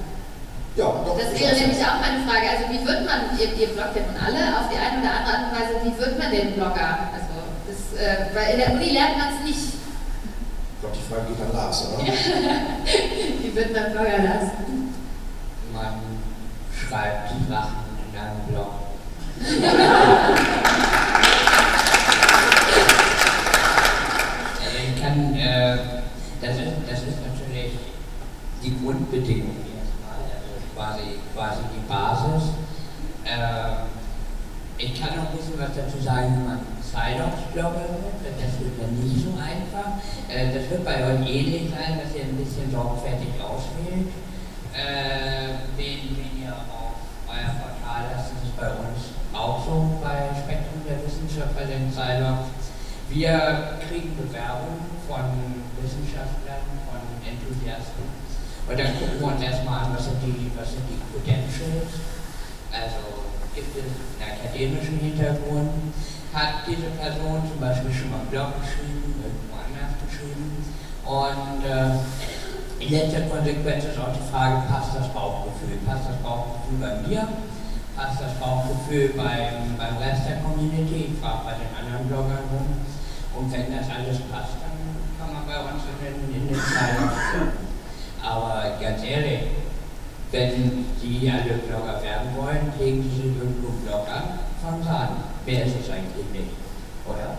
[0.75, 1.17] Ja, doch.
[1.17, 2.45] Das wäre nämlich auch meine Frage.
[2.51, 5.33] Also wie wird man, ihr, ihr bloggt ja nun alle auf die eine oder andere
[5.33, 7.09] Art und Weise, wie wird man den Blogger?
[7.15, 7.35] Also
[7.67, 9.75] das, äh, weil in der Uni lernt man es nicht.
[9.75, 12.03] Ich glaube, die Frage geht an Lars, oder?
[13.43, 14.47] wie wird man Blogger, Lars?
[15.73, 15.95] Man
[16.71, 18.78] schreibt Sachen in einem Blog
[24.87, 25.77] ich kann, äh,
[26.41, 27.73] das, ist, das ist natürlich
[28.63, 32.49] die Grundbedingung erstmal, also quasi, quasi die Basis.
[33.23, 33.87] Äh,
[34.77, 38.95] ich kann noch ein bisschen was dazu sagen, wenn man Zeitungs-Blogger wird, das wird dann
[38.99, 39.99] nicht so einfach.
[40.27, 44.07] Äh, das wird bei euch ähnlich sein, dass ihr ein bisschen sorgfältig auswählt.
[44.73, 46.95] äh, wen, wen ihr auf
[47.27, 51.87] euer Portal lasst, das ist bei uns auch so bei Spektrum der Wissenschaft bei den
[51.87, 52.51] Zeilogs.
[53.07, 55.23] Wir kriegen Bewerbungen von
[55.79, 58.03] Wissenschaftlern, von Enthusiasten.
[58.67, 62.03] Und dann gucken wir uns erstmal an, was sind die, was sind die Credentials.
[62.69, 63.01] Also
[63.55, 65.89] gibt es einen akademischen Hintergrund,
[66.35, 70.61] hat diese Person zum Beispiel schon mal einen Blog geschrieben, irgendwo anders geschrieben.
[71.01, 71.97] Und äh,
[72.77, 75.81] in letzter Konsequenz ist auch die Frage, passt das Bauchgefühl?
[75.87, 77.25] Passt das Bauchgefühl bei mir?
[77.99, 81.11] Passt das Bauchgefühl beim, beim Rest der Community?
[81.11, 82.79] Ich frage bei den anderen Bloggern rum.
[83.35, 84.79] Und wenn das alles passt, dann
[85.19, 87.11] kann man bei uns in den, Zeilen
[88.23, 89.51] Aber ganz ehrlich,
[90.31, 95.09] wenn Sie alle Blogger werden wollen, legen Sie irgendwo einen Blog an, fangen Sie an.
[95.43, 96.55] Wer ist es eigentlich nicht?
[97.05, 97.35] Oder?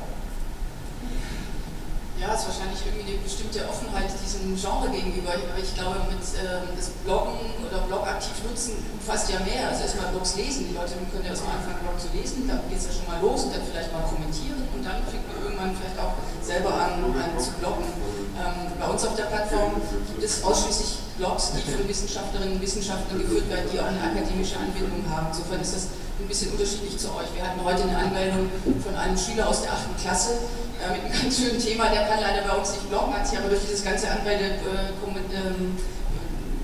[2.20, 5.32] Ja, es ist wahrscheinlich irgendwie eine bestimmte Offenheit diesem Genre gegenüber.
[5.32, 9.72] Aber ich glaube, mit ähm, das Bloggen oder Blog aktiv nutzen umfasst ja mehr.
[9.72, 10.68] Also erstmal Blogs lesen.
[10.68, 13.24] Die Leute können ja erstmal anfangen, Blog zu lesen, dann geht es ja schon mal
[13.24, 16.12] los und dann vielleicht mal kommentieren und dann fängt man irgendwann vielleicht auch
[16.44, 17.88] selber an, an zu bloggen.
[18.36, 23.20] Ähm, bei uns auf der Plattform gibt es ausschließlich Blogs, die von Wissenschaftlerinnen und Wissenschaftlern
[23.20, 25.28] geführt werden, die auch eine akademische Anbindung haben.
[25.28, 25.84] Insofern ist das
[26.16, 27.28] ein bisschen unterschiedlich zu euch.
[27.36, 28.48] Wir hatten heute eine Anmeldung
[28.80, 30.00] von einem Schüler aus der 8.
[30.00, 30.40] Klasse,
[30.80, 33.36] äh, mit einem ganz schönen Thema, der kann leider bei uns nicht bloggen, hat sich
[33.36, 35.76] aber durch dieses ganze Anmelde äh, ähm,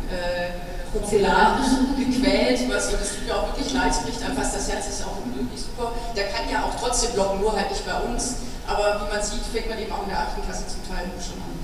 [0.09, 0.57] äh,
[0.96, 5.04] gequält, was das tut mir auch wirklich leid, es bricht einem fast das Herz, ist
[5.04, 5.92] auch wirklich super.
[6.16, 9.44] Der kann ja auch trotzdem bloggen, nur halt nicht bei uns, aber wie man sieht,
[9.52, 10.40] fängt man eben auch in der 8.
[10.48, 11.55] Klasse zum Teil schon an.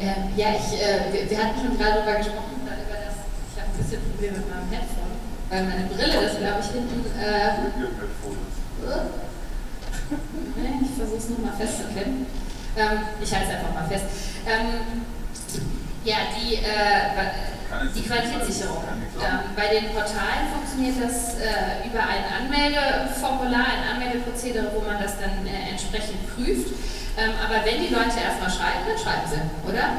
[0.00, 3.70] Ähm, ja, ich, äh, wir, wir, hatten schon gerade darüber gesprochen, über das, ich habe
[3.70, 5.18] ein bisschen Probleme mit meinem Headphone,
[5.50, 7.04] weil meine Brille das, glaube ich, hinten...
[7.18, 7.50] Äh,
[10.82, 12.26] ich versuche es nochmal festzuklemmen.
[12.76, 14.04] Ähm, ich halte es einfach mal fest.
[14.46, 15.02] Ähm,
[16.04, 18.82] ja, die, äh, die Qualitätssicherung.
[19.20, 25.18] Ähm, bei den Portalen funktioniert das äh, über ein Anmeldeformular, ein Anmeldeprozedere, wo man das
[25.20, 26.72] dann äh, entsprechend prüft.
[27.18, 29.90] Ähm, aber wenn die Leute erstmal schreiben, dann schreiben sie, oder?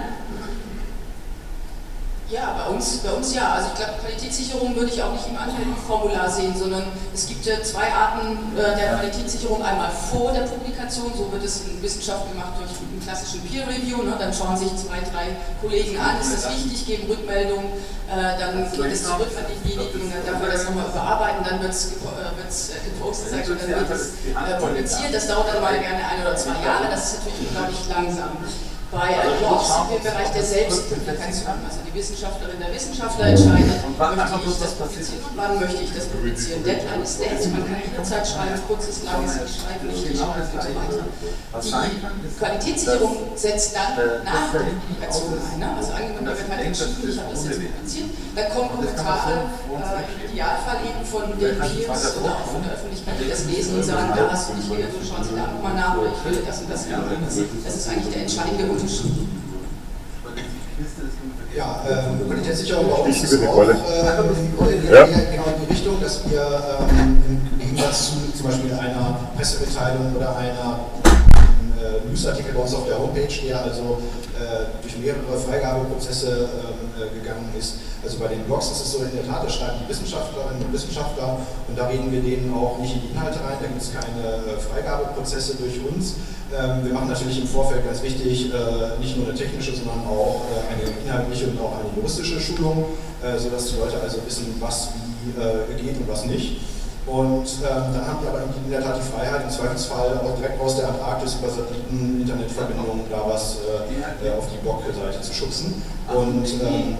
[2.31, 3.53] Ja, bei uns, bei uns ja.
[3.53, 7.55] Also ich glaube, Qualitätssicherung würde ich auch nicht im Anmeldeformular sehen, sondern es gibt ja
[7.63, 9.63] zwei Arten äh, der Qualitätssicherung.
[9.63, 14.03] Einmal vor der Publikation, so wird es in Wissenschaft gemacht durch einen klassischen Peer Review.
[14.03, 14.13] Ne?
[14.19, 17.65] Dann schauen sich zwei, drei Kollegen an, ist das wichtig, geben Rückmeldung,
[18.05, 21.73] äh, dann geht es zurück an diejenigen, dann darf man das nochmal überarbeiten, dann wird
[21.73, 25.13] es äh, gepostet und dann wird es äh, publiziert.
[25.13, 28.37] Das dauert dann mal gerne ein oder zwei Jahre, das ist natürlich unglaublich langsam
[28.91, 31.61] bei Blogs im Bereich der Selbstpublikation.
[31.61, 36.05] Also die Wissenschaftlerin der Wissenschaftler entscheidet, möchte ich das publizieren und wann möchte ich das
[36.05, 36.63] publizieren.
[36.63, 41.63] Deadline ist Dead, man kann jederzeit schreiben, kurzes, langes, ich schreibe nicht, ich schreibe und
[41.63, 42.09] so weiter.
[42.25, 43.93] Die Qualitätssicherung setzt dann
[44.25, 45.59] nach der Publikation ein.
[45.59, 45.67] Ne?
[45.77, 49.33] Also angenommen, da wird halt entschieden, ich habe das jetzt publiziert, dann kommen Kommentare
[49.69, 53.77] äh, im Idealfall eben von den Peers oder auch von der Öffentlichkeit, die das lesen
[53.77, 56.21] und sagen, da hast du nicht wieder, so schauen Sie da nochmal nach, oder ich
[56.25, 56.85] will das und das.
[56.89, 58.65] Das ist eigentlich der entscheidende
[61.55, 63.75] Ja, ähm, Qualitätssicherung bei uns ist auch ähm,
[64.89, 65.05] ja.
[65.05, 66.41] genau in die Richtung, dass wir
[66.91, 70.79] ähm, im Gegensatz zu zum Beispiel einer Pressemitteilung oder einer
[71.79, 74.01] äh, Newsartikel bei uns auf der Homepage, der also
[74.35, 76.47] äh, durch mehrere Freigabeprozesse
[76.99, 77.75] äh, gegangen ist.
[78.03, 80.73] Also bei den Blogs ist es so, in der Tat, da schreiben die Wissenschaftlerinnen und
[80.73, 83.91] Wissenschaftler und da reden wir denen auch nicht in die Inhalte rein, da gibt es
[83.91, 86.15] keine äh, Freigabeprozesse durch uns.
[86.55, 90.41] Ähm, wir machen natürlich im Vorfeld ganz wichtig, äh, nicht nur eine technische, sondern auch
[90.47, 92.85] äh, eine inhaltliche und auch eine juristische Schulung,
[93.37, 94.91] sodass die Leute also wissen, was
[95.35, 96.61] wie geht und was nicht.
[97.05, 100.61] Und ähm, dann haben die aber in der Tat die Freiheit, im Zweifelsfall auch direkt
[100.61, 105.81] aus der Antarktis über Satelliten, Internetverbindungen da was äh, auf die Blockseite zu schubsen.
[106.13, 106.97] Und ähm,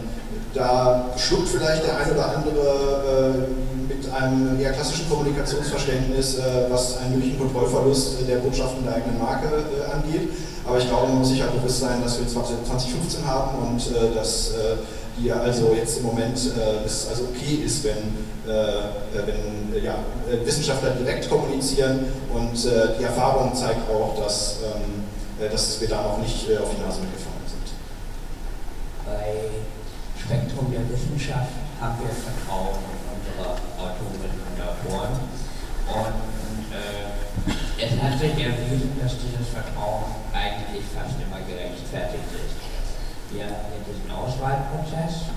[0.53, 6.97] da schluckt vielleicht der eine oder andere äh, mit einem eher klassischen Kommunikationsverständnis, äh, was
[6.97, 10.29] einen möglichen Kontrollverlust der Botschaften der eigenen Marke äh, angeht.
[10.65, 14.15] Aber ich glaube, man muss sich halt bewusst sein, dass wir 2015 haben und äh,
[14.15, 14.53] dass
[15.19, 19.95] äh, hier also jetzt im Moment äh, es also okay ist, wenn, wenn ja,
[20.43, 22.63] Wissenschaftler direkt kommunizieren und
[22.99, 25.03] die Erfahrung zeigt auch, dass, ähm,
[25.51, 27.69] dass wir da noch nicht auf die Nase mitgefahren sind.
[29.05, 29.53] Bei
[30.17, 35.13] Spektrum der Wissenschaft haben wir Vertrauen in unsere Autorinnen und Autoren.
[35.89, 37.19] Und äh,
[37.81, 42.48] es hat sich erwiesen, dass dieses Vertrauen eigentlich fast immer gerechtfertigt ist.
[43.29, 45.29] Wir haben diesen Auswahlprozess.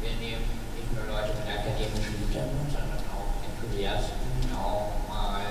[0.00, 5.44] Wir nehmen nicht nur Leute mit akademischem Hintergrund, sondern auch Enthusiasten, auch mal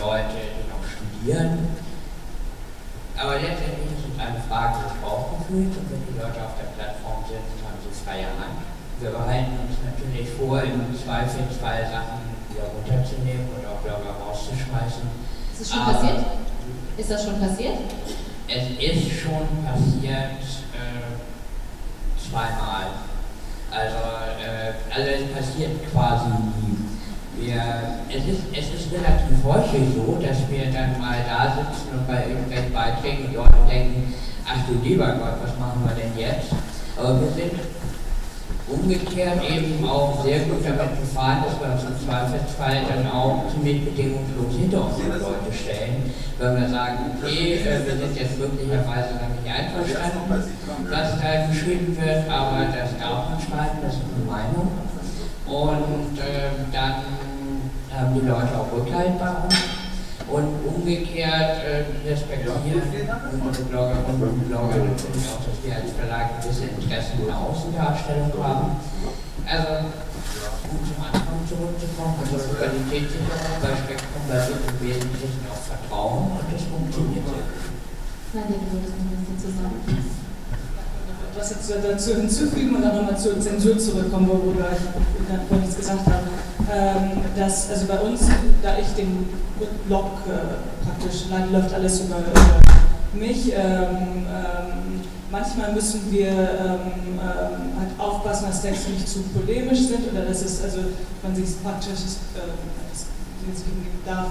[0.00, 1.76] Leute, die noch studieren.
[3.12, 7.20] Aber letztendlich ist es eine Frage des Bauchgefühls und wenn die Leute auf der Plattform
[7.28, 8.64] sind, haben sie freie Hand.
[8.96, 15.04] Wir behalten uns natürlich vor, im Zweifelsfall Sachen wieder runterzunehmen oder auch Blogger rauszuschmeißen.
[15.52, 16.20] Ist das schon passiert?
[16.96, 17.76] Ist das schon passiert?
[18.48, 20.40] Es ist schon passiert
[20.82, 23.06] äh, zweimal.
[23.70, 23.96] Also,
[24.42, 26.76] äh, also es passiert quasi nie.
[27.38, 27.62] Wir,
[28.10, 32.26] es, ist, es ist relativ häufig so, dass wir dann mal da sitzen und bei
[32.28, 34.14] irgendwelchen Beiträgen die Leute denken,
[34.46, 36.52] ach du lieber Gott, was machen wir denn jetzt?
[36.96, 37.58] Aber wir sind
[38.68, 43.84] umgekehrt eben auch sehr gut damit gefahren, dass wir uns im Zweifelsfall dann auch ziemlich
[43.84, 49.32] bedingungslos hinter unsere Leute stellen, wenn wir sagen, okay, äh, wir sind jetzt möglicherweise noch
[49.34, 50.30] nicht einverstanden,
[50.88, 54.68] was da geschrieben wird, aber das darf man schreiben, das ist eine Meinung.
[55.46, 57.02] Und äh, dann
[57.92, 59.81] haben die Leute auch Rückhalt bei uns.
[60.82, 62.82] Umgekehrt äh, respektieren
[63.38, 64.18] unsere Blogger und
[64.50, 68.82] Blogger natürlich auch, dass wir als Verlag gewisse Interessen in der Außendarstellung haben.
[69.46, 69.86] Also,
[70.74, 76.66] um zum Anfang zurückzukommen, unsere Qualitätssicherung bei Spektrum basiert im Wesentlichen auf Vertrauen und das
[76.66, 77.30] funktioniert
[78.32, 78.58] sehr gut.
[81.36, 84.82] Was jetzt dazu hinzufügen und dann nochmal zur Zensur zurückkommen, worüber ich
[85.48, 86.31] vorhin gesagt habe.
[86.70, 88.20] Ähm, dass, also bei uns,
[88.62, 89.28] da ich den
[89.86, 92.60] Blog äh, praktisch, läuft alles über, über
[93.14, 93.52] mich.
[93.52, 95.00] Ähm, ähm,
[95.30, 100.42] manchmal müssen wir ähm, ähm, halt aufpassen, dass Texte nicht zu polemisch sind oder dass
[100.42, 100.78] es, also
[101.22, 102.00] man sich praktisch,
[102.36, 102.81] äh,
[103.48, 103.64] jetzt
[104.06, 104.26] darf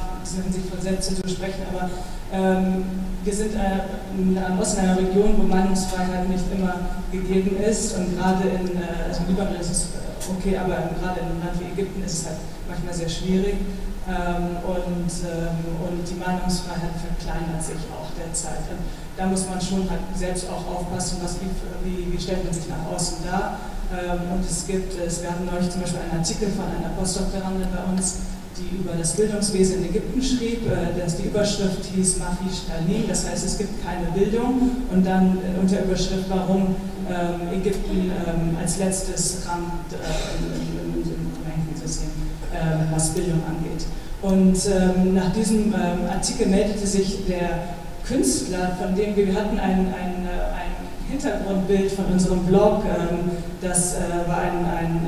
[0.46, 1.90] in sich von Selbstzensur sprechen, aber
[2.32, 2.84] ähm,
[3.24, 6.74] wir sind äh, aus einer Region, wo Meinungsfreiheit nicht immer
[7.12, 11.20] gegeben ist und gerade in, äh, also in Libanon ist es äh, okay, aber gerade
[11.20, 12.38] in einem Land wie Ägypten ist es halt
[12.68, 13.56] manchmal sehr schwierig
[14.08, 18.66] ähm, und, ähm, und die Meinungsfreiheit verkleinert sich auch derzeit.
[18.72, 18.82] Und
[19.18, 21.38] da muss man schon halt selbst auch aufpassen, was,
[21.84, 23.60] wie, wie, stellt man sich nach außen dar.
[23.94, 27.92] Ähm, und es gibt, es, hatten neulich zum Beispiel einen Artikel von einer Postdoktorandin bei
[27.92, 33.08] uns, die über das Bildungswesen in Ägypten schrieb, äh, dass die Überschrift hieß Mafish Talim,
[33.08, 36.76] das heißt es gibt keine Bildung und dann äh, unter Überschrift, warum
[37.10, 42.10] ähm, Ägypten ähm, als letztes rankt äh, im, Ranking-System,
[42.54, 43.86] äh, was Bildung angeht.
[44.22, 47.74] Und ähm, nach diesem Artikel meldete sich der
[48.06, 52.84] Künstler, von dem wir, wir hatten ein, ein, ein Hintergrundbild von unserem Blog,
[53.62, 53.96] das
[54.28, 55.02] war ein, ein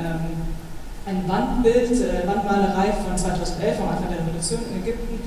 [1.06, 5.20] ein Wandbild, äh, Wandmalerei von 2011, am Anfang der Revolution in Ägypten.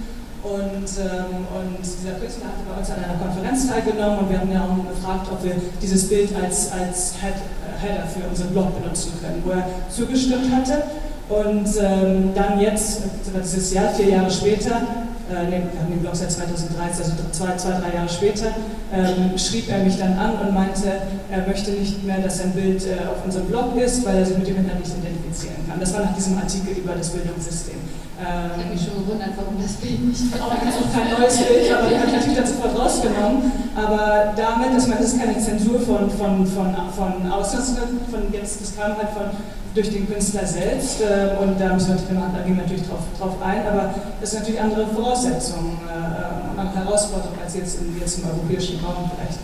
[0.43, 4.51] Und, ähm, und dieser Künstler hatte bei uns an einer Konferenz teilgenommen und wir haben
[4.51, 8.81] ja auch gefragt, ob wir dieses Bild als, als Head, äh, Header für unseren Blog
[8.81, 10.83] benutzen können, wo er zugestimmt hatte.
[11.27, 13.01] Und ähm, dann jetzt,
[13.43, 17.79] dieses Jahr, vier Jahre später, äh, wir haben den Blog seit 2013, also zwei, zwei
[17.79, 18.47] drei Jahre später,
[18.93, 20.87] ähm, schrieb er mich dann an und meinte,
[21.29, 24.37] er möchte nicht mehr, dass sein Bild äh, auf unserem Blog ist, weil er sich
[24.37, 25.79] mit dem Inhalt nicht identifizieren kann.
[25.79, 27.75] Das war nach diesem Artikel über das Bildungssystem.
[28.17, 31.87] Ähm, ich habe mich schon gewundert, warum das Bild nicht Auch kein neues Bild, aber
[31.89, 33.51] die habe ich natürlich dann sofort rausgenommen.
[33.75, 37.77] Aber damit, dass man, das ist keine Zensur von, von, von, von außen,
[38.09, 39.29] von jetzt, das kam halt von
[39.77, 44.31] durch den Künstler selbst äh, und da müssen wir natürlich drauf, drauf ein, aber das
[44.31, 49.11] sind natürlich andere Voraussetzungen äh, und andere Herausforderungen, als jetzt, in, jetzt im europäischen Raum
[49.13, 49.37] vielleicht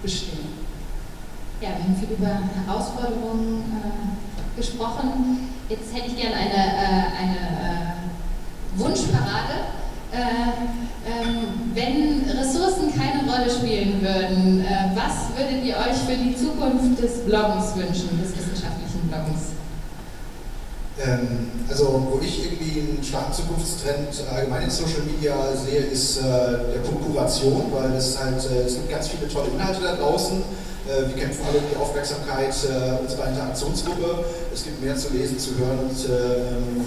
[0.00, 0.46] bestehen.
[1.60, 5.50] Ja, wir haben viel über Herausforderungen äh, gesprochen.
[5.68, 9.74] Jetzt hätte ich gerne eine, äh, eine äh, Wunschparade.
[10.12, 10.18] Äh,
[11.10, 14.64] ähm, wenn Ressourcen keine Rolle spielen würden,
[14.94, 18.39] was würdet ihr euch für die Zukunft des Bloggens wünschen, des
[21.68, 26.80] also, wo ich irgendwie einen starken Zukunftstrend allgemein in Social Media sehe, ist äh, der
[26.84, 30.42] Punkt Kuration, weil es halt, äh, es gibt ganz viele tolle Inhalte da draußen.
[30.88, 32.54] Äh, wir kämpfen alle um die Aufmerksamkeit
[33.02, 34.24] unserer Interaktionsgruppe.
[34.52, 36.84] Es gibt mehr zu lesen, zu hören und ähm,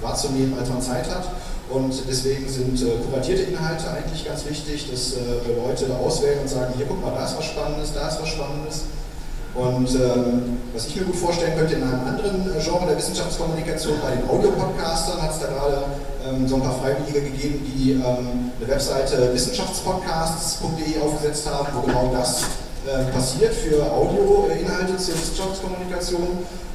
[0.00, 1.28] wahrzunehmen, als man Zeit hat.
[1.70, 6.48] Und deswegen sind äh, kuratierte Inhalte eigentlich ganz wichtig, dass äh, Leute da auswählen und
[6.48, 8.84] sagen, hier guck mal, da ist was Spannendes, da ist was Spannendes.
[9.54, 13.94] Und ähm, was ich mir gut vorstellen könnte, in einem anderen äh, Genre der Wissenschaftskommunikation,
[14.02, 15.84] bei den Audiopodcastern, hat es da gerade
[16.26, 22.10] ähm, so ein paar Freiwillige gegeben, die ähm, eine Webseite wissenschaftspodcasts.de aufgesetzt haben, wo genau
[22.12, 22.42] das
[22.84, 26.26] äh, passiert für Audioinhalte zur Wissenschaftskommunikation.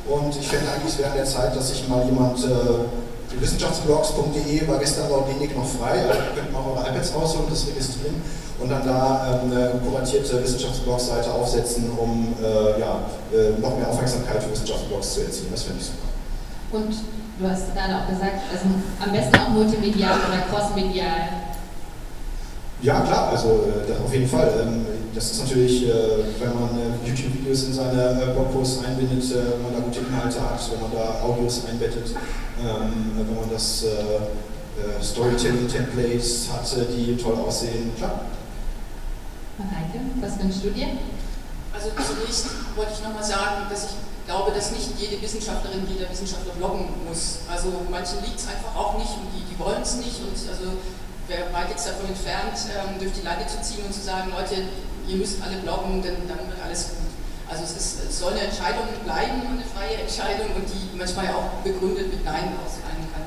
[0.07, 4.67] Und ich fände eigentlich, es wäre an der Zeit, dass sich mal jemand äh, wissenschaftsblogs.de
[4.69, 8.15] war gestern laut wenig noch frei, also könnt auch eure iPads rausholen und das registrieren
[8.59, 12.99] und dann da ähm, eine kuratierte Wissenschaftsblog-Seite aufsetzen, um äh, ja,
[13.33, 15.47] äh, noch mehr Aufmerksamkeit für Wissenschaftsblogs zu erzielen.
[15.51, 16.07] Das finde ich super.
[16.71, 16.93] Und
[17.39, 18.65] du hast gerade auch gesagt, also
[18.99, 21.29] am besten auch multimedial oder crossmedial.
[22.81, 24.51] Ja, klar, also äh, auf jeden Fall.
[24.61, 24.85] Ähm,
[25.15, 25.87] das ist natürlich,
[26.39, 26.69] wenn man
[27.03, 31.63] YouTube-Videos in seine Blogposts einbindet, wenn man da gute Inhalte hat, wenn man da Audios
[31.67, 32.13] einbettet,
[32.61, 33.85] ähm, wenn man das
[35.01, 38.21] Storytelling-Templates hat, die toll aussehen, klar.
[39.59, 40.87] Mareike, was wünschst du dir?
[41.75, 43.95] Also zunächst wollte ich nochmal sagen, dass ich
[44.25, 47.43] glaube, dass nicht jede Wissenschaftlerin, jeder Wissenschaftler bloggen muss.
[47.51, 50.79] Also manchen liegt es einfach auch nicht und die, die wollen es nicht und also
[51.27, 54.63] wäre weit jetzt davon entfernt, ähm, durch die Lande zu ziehen und zu sagen, Leute,
[55.07, 57.09] ihr müsst alle bloggen, denn dann wird alles gut.
[57.49, 61.65] Also es, ist, es soll eine Entscheidung bleiben, eine freie Entscheidung und die manchmal auch
[61.65, 63.25] begründet mit Nein ausfallen kann.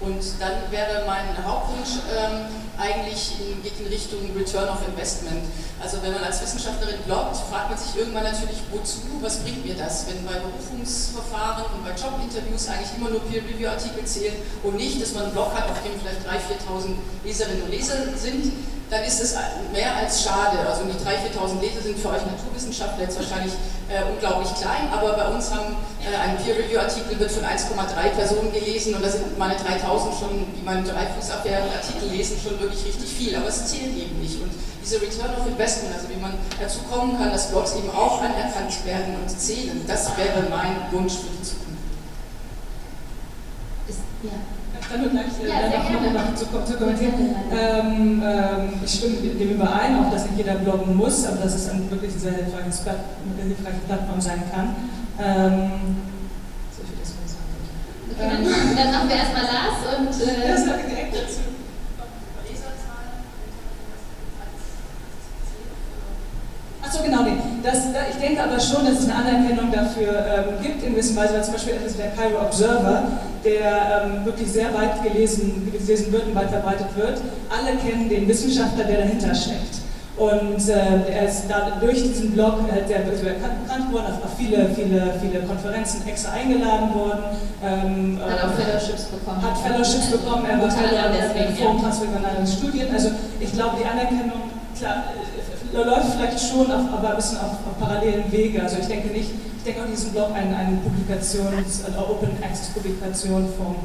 [0.00, 5.46] Und dann wäre mein Hauptwunsch ähm, eigentlich in, geht in Richtung Return of Investment.
[5.80, 9.74] Also wenn man als Wissenschaftlerin bloggt, fragt man sich irgendwann natürlich, wozu, was bringt mir
[9.74, 15.12] das, wenn bei Berufungsverfahren und bei Jobinterviews eigentlich immer nur Peer-Review-Artikel zählen und nicht, dass
[15.14, 18.52] man einen Blog hat, auf dem vielleicht 3.000, 4.000 Leserinnen und Leser sind,
[18.90, 19.34] dann ist es
[19.72, 20.58] mehr als schade.
[20.68, 23.52] Also die 3.000, 4.000 Leser sind für euch Naturwissenschaftler jetzt wahrscheinlich
[23.94, 28.94] äh, unglaublich klein, aber bei uns haben äh, ein Peer-Review-Artikel wird von 1,3 Personen gelesen
[28.94, 33.46] und da sind meine 3.000 schon, die meinen Dreifußabwehr-Artikel lesen, schon wirklich richtig viel, aber
[33.46, 34.42] es zählt eben nicht.
[34.42, 34.50] Und
[34.82, 38.84] diese Return of Investment, also wie man dazu kommen kann, dass Blogs eben auch anerkannt
[38.84, 41.78] werden und zählen, das wäre mein Wunsch für die Zukunft.
[43.88, 44.30] Ist, ja
[44.88, 47.14] kann nur gleich äh, ja, noch, noch zu, zu kommentieren.
[47.50, 51.68] Ähm, ähm, ich stimme dem überein, auch dass nicht jeder bloggen muss, aber dass es
[51.70, 53.00] ein wirklich sehr hilfreiches Blatt,
[53.38, 54.76] eine hilfreiche Plattform sein kann.
[55.18, 55.70] Ähm,
[56.76, 57.54] so viel das sagen.
[58.10, 60.28] Okay, dann, dann machen wir erstmal Lars und.
[60.28, 61.43] Äh, ja, sage direkt dazu.
[66.94, 67.36] Achso, genau, nee.
[67.64, 67.78] Das,
[68.10, 71.42] ich denke aber schon, dass es eine Anerkennung dafür ähm, gibt in gewisser Weise, weil
[71.42, 73.02] zum Beispiel wie der Cairo Observer,
[73.44, 77.20] der ähm, wirklich sehr weit gelesen, gelesen wird und weit verbreitet wird.
[77.50, 79.82] Alle kennen den Wissenschaftler, der dahinter steckt.
[80.16, 85.18] Und äh, er ist da durch diesen Blog äh, bekannt worden, auf, auf, viele, viele,
[85.20, 87.24] viele Konferenzen extra eingeladen worden.
[87.60, 89.42] Ähm, hat auch Fellowships bekommen.
[89.42, 92.86] Hat Fellowships bekommen, er war Fellow am Forum Transregionalen Studien.
[92.92, 95.04] Also ich glaube, die Anerkennung, klar,
[95.72, 98.62] läuft vielleicht schon, auf, aber ein bisschen auf, auf, parallelen Wege.
[98.62, 102.68] Also ich denke nicht, ich denke auch diesen Blog eine, eine Publikations-, eine Open Access
[102.68, 103.76] Publikation vom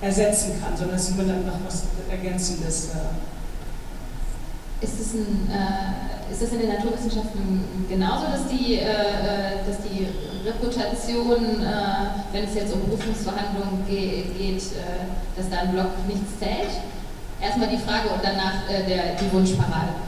[0.00, 2.90] ersetzen kann, sondern es ist nur dann noch was Ergänzendes.
[2.90, 4.84] Äh.
[4.84, 9.78] Ist es ein, äh, ist das in den Naturwissenschaften genauso, dass die, äh, äh dass
[9.82, 10.06] die
[10.46, 16.38] Reputation, äh, wenn es jetzt um Berufungsverhandlungen ge geht, äh, dass da ein Blog nichts
[16.38, 16.70] zählt?
[17.40, 20.07] Erstmal die Frage und danach der, die Wunschparade.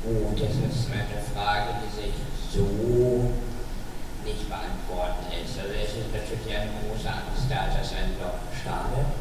[0.00, 2.16] Oh, das ist eine Frage, die sich
[2.48, 2.64] so
[4.24, 5.60] nicht beantworten lässt.
[5.60, 9.12] Also es ist natürlich eine große Angst da, dass ein Blog schadet.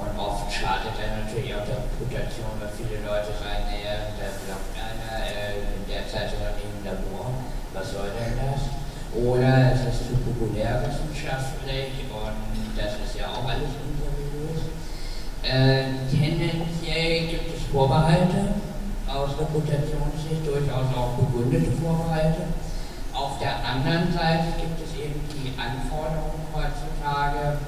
[0.00, 4.72] Und oft schadet er natürlich auch der Reputation, weil viele Leute sagen, naja, der bloggt
[4.72, 7.28] einer, äh, in der Zeit ist er nicht im Labor,
[7.76, 8.72] was soll denn das?
[9.12, 12.40] Oder es ist zu populärwissenschaftlich und
[12.72, 14.64] das ist ja auch alles unseriös.
[15.44, 18.61] Äh, tendenziell gibt es Vorbehalte
[19.42, 22.42] aus Reputationssicht durchaus auch begründete Vorbehalte.
[23.12, 27.58] Auf der anderen Seite gibt es eben die Anforderung heutzutage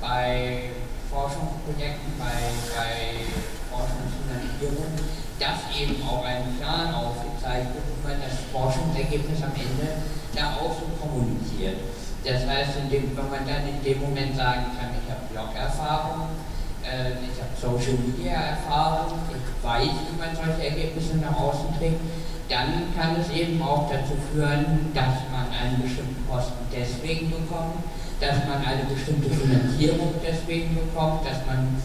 [0.00, 0.70] bei
[1.10, 3.22] Forschungsprojekten, bei, bei
[3.70, 4.90] Forschungsfinanzierung,
[5.38, 10.02] dass eben auch ein Plan aufgezeichnet wird, das Forschungsergebnis am Ende
[10.34, 11.78] da auch so kommuniziert.
[12.24, 16.28] Das heißt, dem, wenn man dann in dem Moment sagen kann, ich habe Blog-Erfahrung,
[16.84, 22.00] äh, ich habe Social Media Erfahrung, ich weiß, wie man solche Ergebnisse nach außen trägt,
[22.48, 27.80] dann kann es eben auch dazu führen, dass man einen bestimmten Posten deswegen bekommt,
[28.20, 31.80] dass man eine bestimmte Finanzierung deswegen bekommt, dass man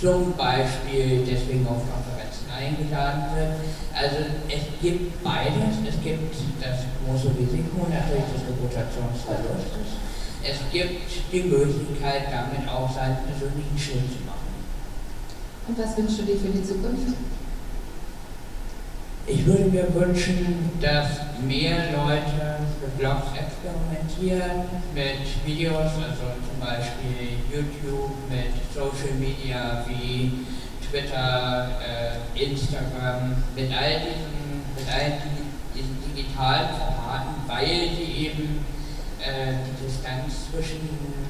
[0.00, 3.52] zum Beispiel deswegen auf Konferenzen eingeladen wird.
[3.92, 4.16] Also
[4.48, 5.82] es gibt beides.
[5.86, 9.98] Es gibt das große Risiko natürlich des Reputationsverlustes.
[10.42, 14.37] Es gibt die Möglichkeit, damit auch seinen persönlichen Schutz zu machen.
[15.68, 17.14] Und was wünschst du dir für die Zukunft?
[19.26, 21.08] Ich würde mir wünschen, dass
[21.46, 24.64] mehr Leute mit Blogs experimentieren,
[24.94, 30.46] mit Videos, also zum Beispiel YouTube, mit Social Media wie
[30.88, 35.12] Twitter, äh, Instagram, mit all diesen, mit all
[35.74, 38.64] diesen digitalen Formaten, weil sie eben
[39.20, 41.27] äh, die Distanz zwischen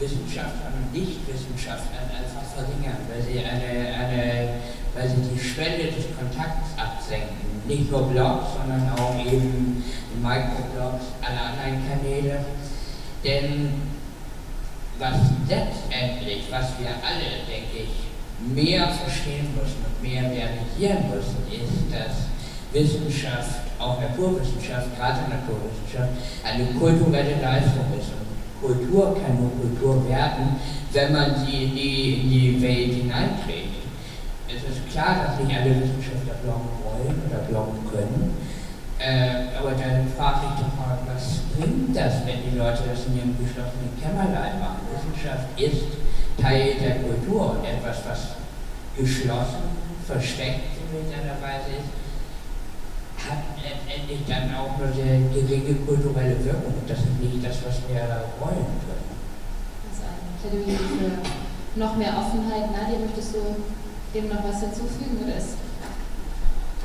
[0.00, 4.48] Wissenschaftlern und Nichtwissenschaftlern einfach verringern, weil sie, eine, eine,
[4.96, 7.60] weil sie die Schwelle des Kontakts absenken.
[7.68, 9.84] Nicht nur Blogs, sondern auch eben
[10.20, 12.44] Microblogs, alle anderen Kanäle.
[13.22, 13.74] Denn
[14.98, 18.10] was letztendlich, was wir alle, denke ich,
[18.54, 22.32] mehr verstehen müssen und mehr realisieren müssen, ist, dass
[22.72, 28.12] Wissenschaft, auch Naturwissenschaft, gerade Naturwissenschaft, eine kulturelle Leistung ist.
[28.60, 30.56] Kultur kann nur Kultur werden,
[30.92, 33.80] wenn man sie in die, in die Welt hineinträgt.
[34.48, 38.36] Es ist klar, dass nicht alle Wissenschaftler bloggen wollen oder bloggen können.
[38.98, 43.16] Äh, aber dann frage ich doch mal, was bringt das, wenn die Leute das in
[43.16, 44.84] ihrem geschlossenen Kämmerlein machen?
[44.92, 45.96] Wissenschaft ist
[46.36, 48.36] Teil der Kultur und etwas, was
[48.96, 49.72] geschlossen,
[50.04, 51.88] versteckt in irgendeiner Weise ist,
[53.30, 56.74] hat letztendlich dann auch nur sehr geringe kulturelle Wirkung.
[56.74, 58.02] Und das ist nicht das, was wir
[58.42, 59.06] wollen können.
[59.86, 62.74] Also ein Plädoyer für noch mehr Offenheit.
[62.74, 63.62] Nadia, möchtest du
[64.14, 65.54] dem noch was hinzufügen oder ist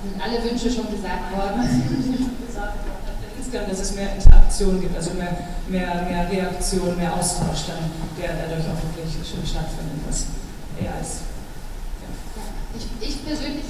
[0.05, 1.65] sind alle Wünsche schon gesagt worden?
[3.37, 5.37] insgesamt, dass es mehr Interaktion gibt, also mehr,
[5.67, 10.25] mehr, mehr Reaktion, mehr Austausch, dann, der dadurch auch wirklich schön stattfindet, was
[10.81, 11.21] eher als.
[12.01, 12.09] Ja.
[12.77, 13.65] Ich, ich persönlich,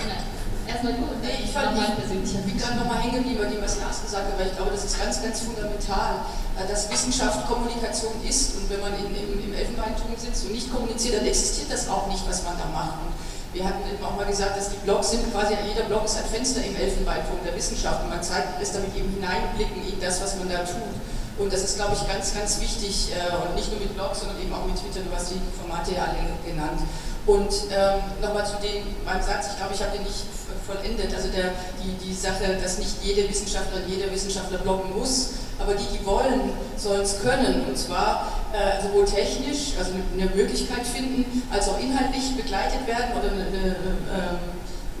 [0.00, 0.24] nein,
[0.68, 2.28] erstmal du und nee, ich fand mal persönlich.
[2.28, 4.70] Ich bin gerade nochmal hängen geblieben bei dem, was Lars gesagt hat, weil ich glaube,
[4.70, 6.28] das ist ganz, ganz fundamental,
[6.60, 10.68] äh, dass Wissenschaft Kommunikation ist und wenn man in, im, im Elfenbeinturm sitzt und nicht
[10.70, 13.00] kommuniziert, dann existiert das auch nicht, was man da macht.
[13.00, 13.16] Und
[13.56, 16.28] wir hatten eben auch mal gesagt, dass die Blogs sind quasi, jeder Blog ist ein
[16.28, 20.36] Fenster im Elfenbeinturm der Wissenschaft und man zeigt, lässt damit eben hineinblicken in das, was
[20.36, 20.92] man da tut.
[21.38, 24.36] Und das ist, glaube ich, ganz, ganz wichtig äh, und nicht nur mit Blogs, sondern
[24.42, 26.82] eben auch mit Twitter, du hast die Formate ja alle genannt.
[27.24, 30.26] Und ähm, nochmal zu dem, meinem Satz, ich glaube, ich habe den nicht
[30.68, 35.74] vollendet, also der, die, die Sache, dass nicht jede Wissenschaftler, jeder Wissenschaftler bloggen muss, aber
[35.74, 37.64] die, die wollen, sollen es können.
[37.66, 43.32] Und zwar äh, sowohl technisch, also eine Möglichkeit finden, als auch inhaltlich begleitet werden oder
[43.32, 43.74] eine, eine,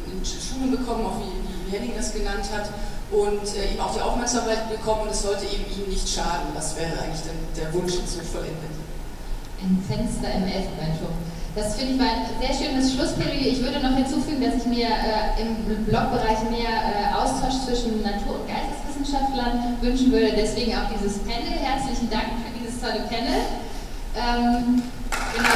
[0.08, 2.70] eine Schulung bekommen, auch wie, wie Henning das genannt hat,
[3.10, 6.48] und äh, eben auch die Aufmerksamkeit bekommen und es sollte eben ihnen nicht schaden.
[6.54, 8.72] Das wäre eigentlich der, der Wunsch zu vollendet.
[9.60, 11.16] Ein Fenster im Elfenbeinturm.
[11.58, 13.50] Das finde ich mal ein sehr schönes Schlussplädoyer.
[13.50, 15.56] Ich würde noch hinzufügen, dass ich mir äh, im
[15.86, 20.34] Blogbereich mehr äh, Austausch zwischen Natur- und Geisteswissenschaftlern wünschen würde.
[20.36, 21.50] Deswegen auch dieses Panel.
[21.58, 23.42] Herzlichen Dank für dieses tolle Panel.
[24.14, 24.84] Ähm,
[25.34, 25.50] genau,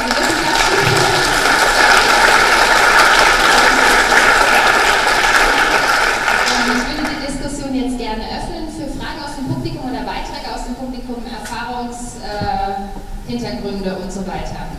[6.59, 10.51] ähm, ich würde die Diskussion jetzt gerne öffnen für Fragen aus dem Publikum oder Beiträge
[10.53, 14.72] aus dem Publikum, Erfahrungshintergründe äh, und so weiter.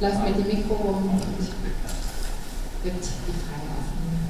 [0.00, 1.38] Läuft mit dem Mikro rum und
[2.84, 4.28] wird die Frage aufnehmen.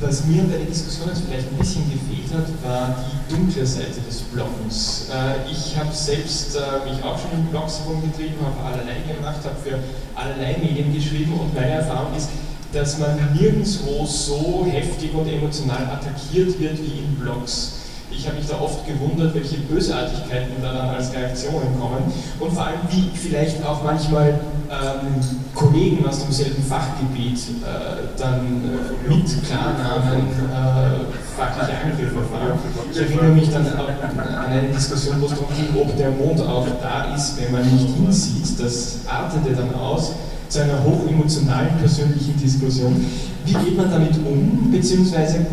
[0.00, 4.00] Was mir bei der Diskussion jetzt vielleicht ein bisschen gefehlt hat, war die dunkle Seite
[4.06, 5.06] des Bloggens.
[5.10, 9.56] Äh, ich habe selbst äh, mich auch schon in Blogs herumgetrieben, habe allerlei gemacht, habe
[9.62, 9.78] für
[10.18, 12.28] allerlei Medien geschrieben und meine Erfahrung ist,
[12.72, 17.81] dass man nirgendwo so heftig und emotional attackiert wird wie in Blogs.
[18.14, 22.66] Ich habe mich da oft gewundert, welche Bösartigkeiten da dann als Reaktionen kommen und vor
[22.66, 24.38] allem, wie vielleicht auch manchmal
[24.70, 25.20] ähm,
[25.54, 32.58] Kollegen aus demselben Fachgebiet äh, dann äh, mit Klarnamen äh, fachliche Angriffe fahren.
[32.90, 36.66] Ich erinnere mich dann an eine Diskussion, wo es darum ging, ob der Mond auch
[36.80, 38.60] da ist, wenn man nicht hinsieht.
[38.60, 40.12] Das artete dann aus
[40.48, 43.04] zu einer hochemotionalen persönlichen Diskussion.
[43.44, 45.46] Wie geht man damit um, beziehungsweise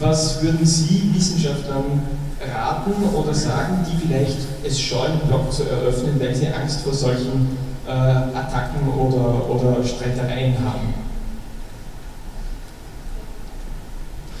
[0.00, 2.02] was würden Sie Wissenschaftlern
[2.52, 6.92] raten oder sagen, die vielleicht es scheuen, einen Blog zu eröffnen, weil sie Angst vor
[6.92, 10.94] solchen äh, Attacken oder, oder Streitereien haben?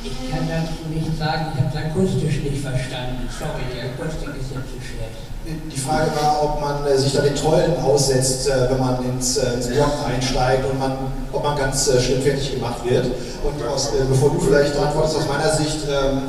[0.02, 3.26] Ich kann dazu nicht sagen, ich habe es akustisch nicht verstanden.
[3.30, 5.33] Sorry, die Akustik ist jetzt zu schlecht.
[5.46, 9.36] Die Frage war, ob man äh, sich da den Trollen aussetzt, äh, wenn man ins,
[9.36, 10.96] äh, ins Blog einsteigt und man,
[11.32, 13.04] ob man ganz äh, schlimm fertig gemacht wird.
[13.04, 16.22] Und aus, äh, bevor du vielleicht antwortest, aus meiner Sicht, ähm,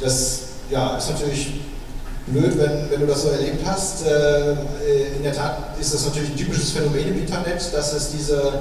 [0.00, 1.60] das ja, ist natürlich
[2.26, 4.04] blöd, wenn, wenn du das so erlebt hast.
[4.04, 4.56] Äh,
[5.16, 8.52] in der Tat ist das natürlich ein typisches Phänomen im Internet, dass es diese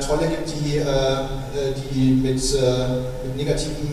[0.00, 0.82] Trolle gibt, die,
[1.92, 3.86] die mit, mit negativen,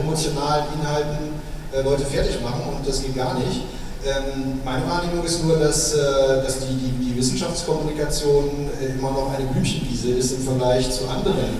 [0.00, 1.34] emotionalen Inhalten
[1.84, 3.64] Leute fertig machen und das geht gar nicht.
[4.04, 9.32] Ähm, meine Wahrnehmung ist nur, dass, äh, dass die, die, die, Wissenschaftskommunikation äh, immer noch
[9.34, 11.56] eine Blümchenwiese ist im Vergleich zu anderen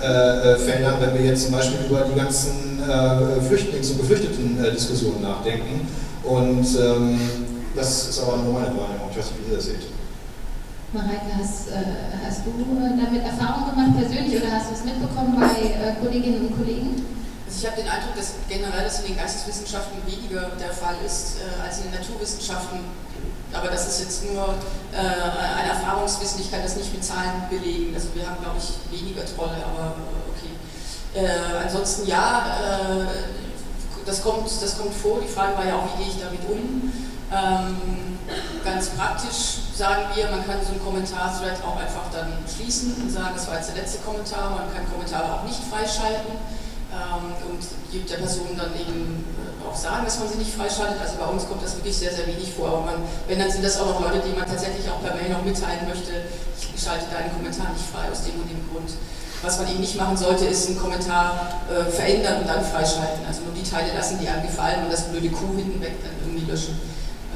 [0.00, 5.22] äh, äh Feldern, wenn wir jetzt zum Beispiel über die ganzen äh, Flüchtlings- und Geflüchteten-Diskussionen
[5.22, 5.88] nachdenken.
[6.22, 7.20] Und ähm,
[7.74, 9.10] das ist aber nur meine Wahrnehmung.
[9.10, 9.86] Ich weiß nicht, wie ihr das seht.
[10.92, 11.70] Mareike, hast,
[12.26, 17.19] hast du damit Erfahrung gemacht persönlich oder hast du es mitbekommen bei Kolleginnen und Kollegen?
[17.50, 21.42] Also ich habe den Eindruck, dass generell das in den Geisteswissenschaften weniger der Fall ist
[21.42, 22.78] äh, als in den Naturwissenschaften.
[23.52, 24.54] Aber das ist jetzt nur
[24.92, 27.92] äh, eine Erfahrungswissen, ich kann das nicht mit Zahlen belegen.
[27.92, 29.96] Also wir haben, glaube ich, weniger Trolle, aber
[30.30, 30.54] okay.
[31.18, 35.18] Äh, ansonsten ja, äh, das, kommt, das kommt vor.
[35.20, 36.92] Die Frage war ja auch, wie gehe ich damit um?
[37.34, 38.18] Ähm,
[38.64, 43.32] ganz praktisch sagen wir, man kann so einen Kommentar-Thread auch einfach dann schließen und sagen,
[43.34, 46.38] das war jetzt der letzte Kommentar, man kann Kommentare auch nicht freischalten
[46.90, 47.62] und
[47.92, 51.00] gibt der Person dann eben äh, auch sagen, dass man sie nicht freischaltet.
[51.00, 52.68] Also bei uns kommt das wirklich sehr, sehr wenig vor.
[52.68, 52.94] Aber man,
[53.28, 55.86] wenn, dann sind das auch noch Leute, die man tatsächlich auch per Mail noch mitteilen
[55.86, 56.26] möchte,
[56.58, 58.90] ich schalte deinen Kommentar nicht frei aus dem und dem Grund.
[59.42, 63.24] Was man eben nicht machen sollte, ist einen Kommentar äh, verändern und dann freischalten.
[63.26, 66.12] Also nur die Teile lassen, die einem gefallen und das blöde Kuh hinten weg dann
[66.20, 66.78] irgendwie löschen.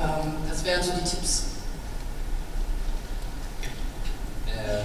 [0.02, 1.44] Ähm, das wären so die Tipps.
[4.48, 4.84] Äh,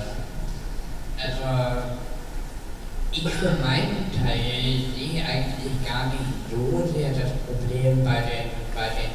[1.22, 1.82] also
[3.12, 8.52] ich für meinen sehe eigentlich gar nicht so sehr das Problem bei den,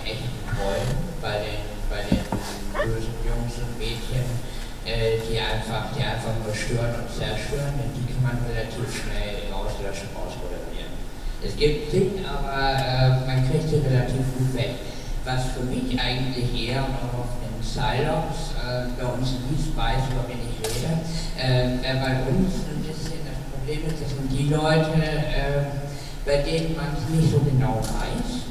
[0.05, 0.91] echten Trollen,
[1.21, 1.61] bei den,
[2.09, 2.25] den
[2.73, 4.25] bösen Jungs und Mädchen,
[4.85, 5.93] äh, die, einfach,
[6.45, 10.93] nur stören und zerstören, denn die kann man relativ schnell rauslöschen, rausmoderieren.
[11.45, 14.77] Es gibt Sinn, aber äh, man kriegt sie relativ gut weg.
[15.25, 20.41] Was für mich eigentlich eher noch den Silos, äh, bei uns nicht weiß, über wen
[20.45, 21.01] ich rede,
[21.41, 22.74] äh, bei uns
[23.65, 25.65] Problem ist, das sind die Leute, äh,
[26.27, 28.45] bei denen man es nicht so genau weiß,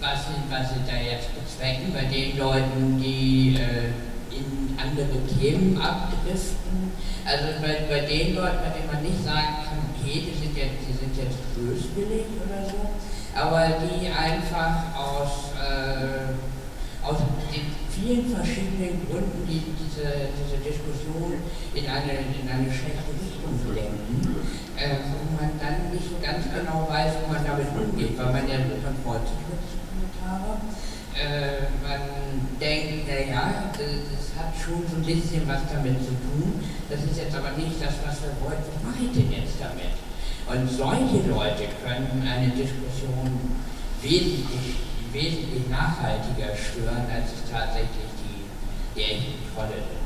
[0.00, 3.92] was sie, was sie da jetzt bezwecken, bei den Leuten, die äh,
[4.32, 6.92] in andere Themen abdriften.
[7.26, 10.80] Also bei, bei den Leuten, bei denen man nicht sagen kann, okay, die sind jetzt,
[10.88, 12.80] die sind jetzt böswillig oder so,
[13.36, 16.32] aber die einfach aus, äh,
[17.02, 17.18] aus
[17.50, 21.34] den vielen verschiedenen Gründen, die diese, diese Diskussion
[21.74, 24.42] in eine, in eine schlechte Richtung lenken,
[24.78, 28.58] äh, wo man dann nicht ganz genau weiß, wie man damit umgeht, weil man ja
[28.58, 30.62] man freut sich diese Kommentare.
[31.12, 32.02] Äh, man
[32.56, 36.62] denkt, naja, das hat schon so ein bisschen was damit zu tun.
[36.88, 38.64] Das ist jetzt aber nicht das, was wir wollten.
[38.72, 39.92] Was mache ich denn jetzt damit?
[40.48, 43.28] Und solche Leute können eine Diskussion
[44.00, 48.48] wesentlich, wesentlich nachhaltiger stören, als es tatsächlich die,
[48.96, 49.04] die
[49.76, 50.02] sind.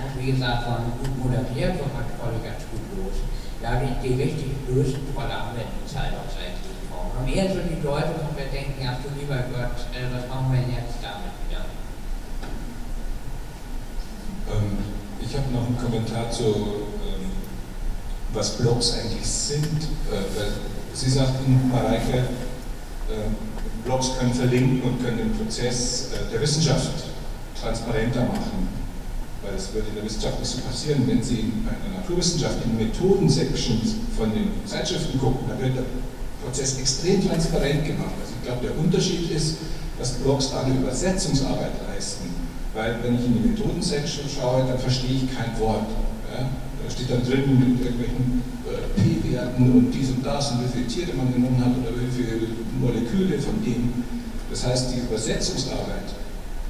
[0.00, 3.16] Und wie gesagt, von gut moderiert und man Trolle ganz gut los.
[3.60, 6.30] Ja, die, die richtig bösen Trolle der Zeit auch
[6.88, 7.10] kaum.
[7.18, 10.52] Und eher so die Leute, wo wir denken, ach du lieber Gott, äh, was machen
[10.52, 11.66] wir denn jetzt damit wieder?
[14.48, 14.78] Ähm,
[15.20, 16.44] ich habe noch einen Kommentar zu,
[17.04, 17.30] ähm,
[18.32, 19.82] was Blogs eigentlich sind.
[20.10, 23.30] Äh, Sie sagten, Mareike, äh,
[23.88, 26.92] Blogs können verlinken und können den Prozess äh, der Wissenschaft
[27.58, 28.68] transparenter machen.
[29.42, 32.76] Weil es würde in der Wissenschaft nicht so passieren, wenn Sie in einer Naturwissenschaft in
[32.76, 35.84] Methodensektions von den Zeitschriften gucken, da wird der
[36.44, 38.12] Prozess extrem transparent gemacht.
[38.20, 39.56] Also ich glaube, der Unterschied ist,
[39.98, 42.28] dass Blogs da eine Übersetzungsarbeit leisten.
[42.74, 45.88] Weil wenn ich in die Methodensection schaue, dann verstehe ich kein Wort.
[46.30, 46.44] Ja?
[46.44, 48.42] Da steht dann drin mit irgendwelchen
[49.38, 52.48] P-Werten und dies und das und wie viele Tiere man genommen hat oder wie viele
[52.80, 54.04] Moleküle von dem.
[54.50, 56.16] Das heißt, die Übersetzungsarbeit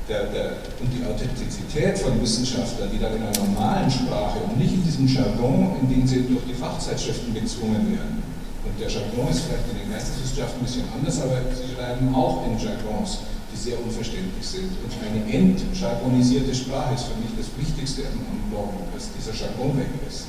[0.09, 4.73] der, der, und die Authentizität von Wissenschaftlern, die dann in einer normalen Sprache und nicht
[4.73, 8.23] in diesem Jargon, in den sie durch die Fachzeitschriften gezwungen werden.
[8.65, 12.45] Und der Jargon ist vielleicht in den Geisteswissenschaften ein bisschen anders, aber sie schreiben auch
[12.49, 13.21] in Jargons,
[13.53, 14.73] die sehr unverständlich sind.
[14.81, 19.93] Und eine entjargonisierte Sprache ist für mich das Wichtigste am Bloggen, dass dieser Jargon weg
[20.09, 20.27] ist.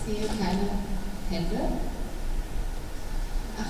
[0.11, 0.67] sehe keine
[1.29, 1.55] Hände.
[3.57, 3.65] Ah.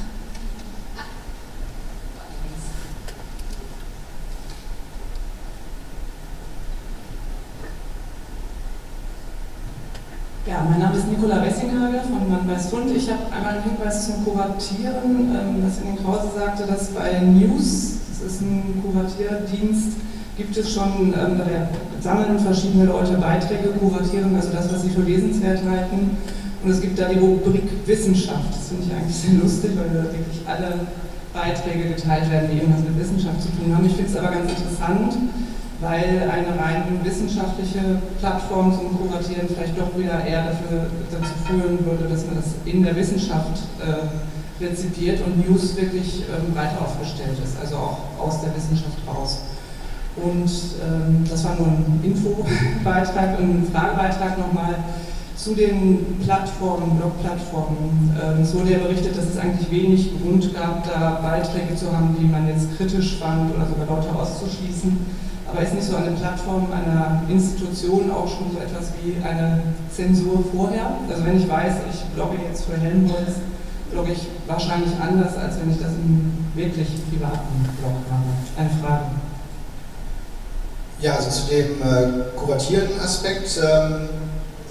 [10.48, 12.92] Ja, mein Name ist Nicola Wessinghager von Mann weiß Hund.
[12.96, 17.20] Ich habe einmal einen Hinweis zum Kuratieren, ähm, was in den Krause sagte, dass bei
[17.20, 19.98] News, das ist ein Kuratierdienst,
[20.38, 21.70] gibt es schon, ähm, da
[22.02, 26.18] sammeln verschiedene Leute Beiträge, kuratieren, also das, was sie für lesenswert halten.
[26.64, 28.50] Und es gibt da die Rubrik Wissenschaft.
[28.52, 30.86] Das finde ich eigentlich sehr lustig, weil da wirklich alle
[31.34, 33.86] Beiträge geteilt werden, die irgendwas mit Wissenschaft zu tun haben.
[33.86, 35.14] Ich finde es aber ganz interessant,
[35.80, 42.06] weil eine rein wissenschaftliche Plattform zum Kuratieren vielleicht doch wieder eher dafür dazu führen würde,
[42.08, 47.58] dass man das in der Wissenschaft äh, rezipiert und News wirklich ähm, breiter aufgestellt ist,
[47.60, 49.40] also auch aus der Wissenschaft raus.
[50.18, 50.52] Und
[50.84, 54.76] ähm, das war nur ein Infobeitrag und ein Fragebeitrag nochmal
[55.36, 58.14] zu den Plattformen, Blogplattformen.
[58.22, 62.16] Ähm, es wurde ja berichtet, dass es eigentlich wenig Grund gab, da Beiträge zu haben,
[62.20, 65.00] die man jetzt kritisch fand oder sogar Leute auszuschließen.
[65.48, 70.44] Aber ist nicht so eine Plattform einer Institution auch schon so etwas wie eine Zensur
[70.54, 70.92] vorher?
[71.10, 73.42] Also wenn ich weiß, ich blogge jetzt für Helmholtz,
[73.92, 78.32] blogge ich wahrscheinlich anders, als wenn ich das im wirklich privaten Blog mache.
[78.58, 79.31] Eine Frage.
[81.02, 84.10] Ja, also zu dem äh, kuratierten Aspekt ähm,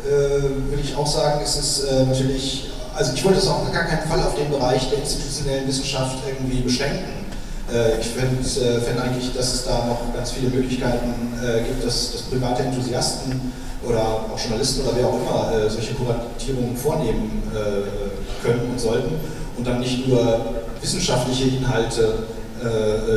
[0.07, 3.85] äh, würde ich auch sagen, ist es äh, natürlich, also ich wollte es auch gar
[3.85, 7.27] keinen Fall auf den Bereich der institutionellen Wissenschaft irgendwie beschränken.
[7.73, 11.85] Äh, ich fände äh, fänd eigentlich, dass es da noch ganz viele Möglichkeiten äh, gibt,
[11.85, 13.53] dass, dass private Enthusiasten
[13.85, 17.43] oder auch Journalisten oder wer auch immer äh, solche Kuratierungen vornehmen
[18.45, 19.15] können und sollten
[19.57, 20.41] und dann nicht nur
[20.81, 22.27] wissenschaftliche Inhalte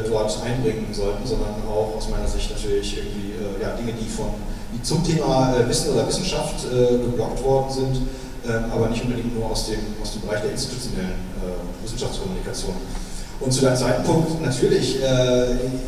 [0.08, 4.34] dort einbringen sollten, sondern auch aus meiner Sicht natürlich irgendwie ja, Dinge, die von
[4.74, 7.98] die zum Thema äh, Wissen oder Wissenschaft äh, geblockt worden sind,
[8.48, 12.74] ähm, aber nicht unbedingt nur aus dem, aus dem Bereich der institutionellen äh, Wissenschaftskommunikation.
[13.40, 15.00] Und zu deinem zweiten Punkt, natürlich,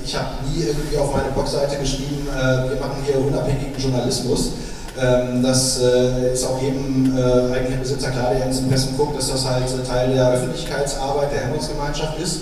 [0.04, 4.52] ich habe nie irgendwie auf meine Blogseite geschrieben, wir machen hier unabhängigen Journalismus.
[5.00, 7.18] Ähm, das ist auch jedem
[7.54, 12.20] eigentlichen Besitzer klar, der ins Impressum guckt, dass das halt Teil der Öffentlichkeitsarbeit der Helmholtz-Gemeinschaft
[12.20, 12.42] ist.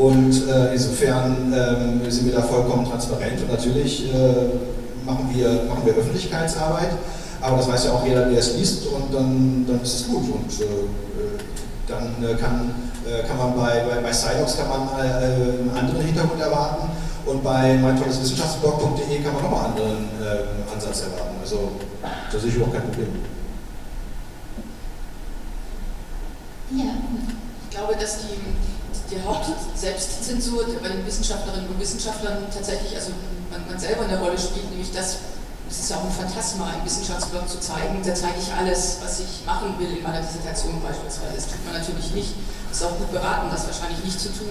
[0.00, 4.10] Und insofern ähm, sind wir da vollkommen transparent und natürlich
[5.04, 6.92] machen wir, machen wir Öffentlichkeitsarbeit,
[7.40, 10.24] aber das weiß ja auch jeder, der es liest und dann, dann ist es gut.
[10.24, 10.66] Und äh,
[11.86, 12.72] dann äh, kann,
[13.06, 16.88] äh, kann man bei, bei, bei Sidox kann man äh, einen anderen Hintergrund erwarten
[17.26, 21.36] und bei meintolleswissenschaftsblog.de kann man nochmal einen anderen äh, Ansatz erwarten.
[21.40, 21.72] Also
[22.02, 23.08] da sehe ich überhaupt kein Problem.
[26.72, 26.92] Ja.
[27.64, 28.38] Ich glaube, dass die,
[29.10, 33.12] die Hauptselbstzensur bei den Wissenschaftlerinnen und Wissenschaftlern tatsächlich, also
[33.50, 35.18] man, man selber eine Rolle spielt, nämlich das,
[35.68, 38.02] es ist ja auch ein Phantasma, einen Wissenschaftsblog zu zeigen.
[38.04, 41.34] Da zeige ich alles, was ich machen will in meiner Dissertation beispielsweise.
[41.36, 42.34] Das tut man natürlich nicht.
[42.70, 44.50] Ist auch gut beraten, das wahrscheinlich nicht zu tun,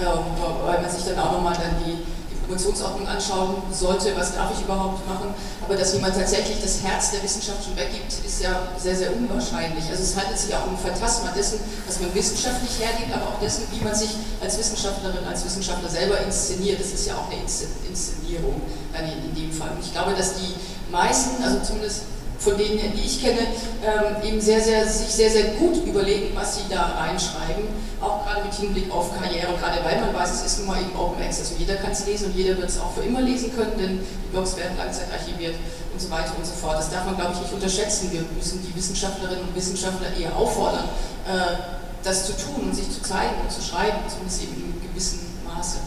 [0.00, 0.24] ähm,
[0.64, 2.00] weil man sich dann auch nochmal dann die
[2.48, 5.34] Promotionsordnung anschauen sollte, was darf ich überhaupt machen.
[5.62, 9.84] Aber dass jemand tatsächlich das Herz der Wissenschaft schon weggibt, ist ja sehr, sehr unwahrscheinlich.
[9.90, 13.64] Also es handelt sich auch um Phantasma dessen, was man wissenschaftlich hergibt, aber auch dessen,
[13.70, 16.80] wie man sich als Wissenschaftlerin, als Wissenschaftler selber inszeniert.
[16.80, 18.62] Das ist ja auch eine Inszenierung
[18.96, 19.70] in, dem Fall.
[19.70, 20.54] Und ich glaube, dass die
[20.90, 22.02] meisten, also zumindest
[22.38, 23.40] von denen, die ich kenne,
[23.82, 27.64] ähm, eben sehr, sehr, sich sehr, sehr gut überlegen, was sie da reinschreiben,
[28.00, 30.94] auch gerade mit Hinblick auf Karriere, gerade weil man weiß, es ist nun mal eben
[30.96, 33.54] Open Access und jeder kann es lesen und jeder wird es auch für immer lesen
[33.56, 35.56] können, denn die Blogs werden langzeitarchiviert
[35.92, 36.78] und so weiter und so fort.
[36.78, 38.12] Das darf man, glaube ich, nicht unterschätzen.
[38.12, 40.84] Wir müssen die Wissenschaftlerinnen und Wissenschaftler eher auffordern,
[41.26, 41.56] äh,
[42.04, 45.78] das zu tun und sich zu zeigen und zu schreiben, zumindest eben in gewissem Maße.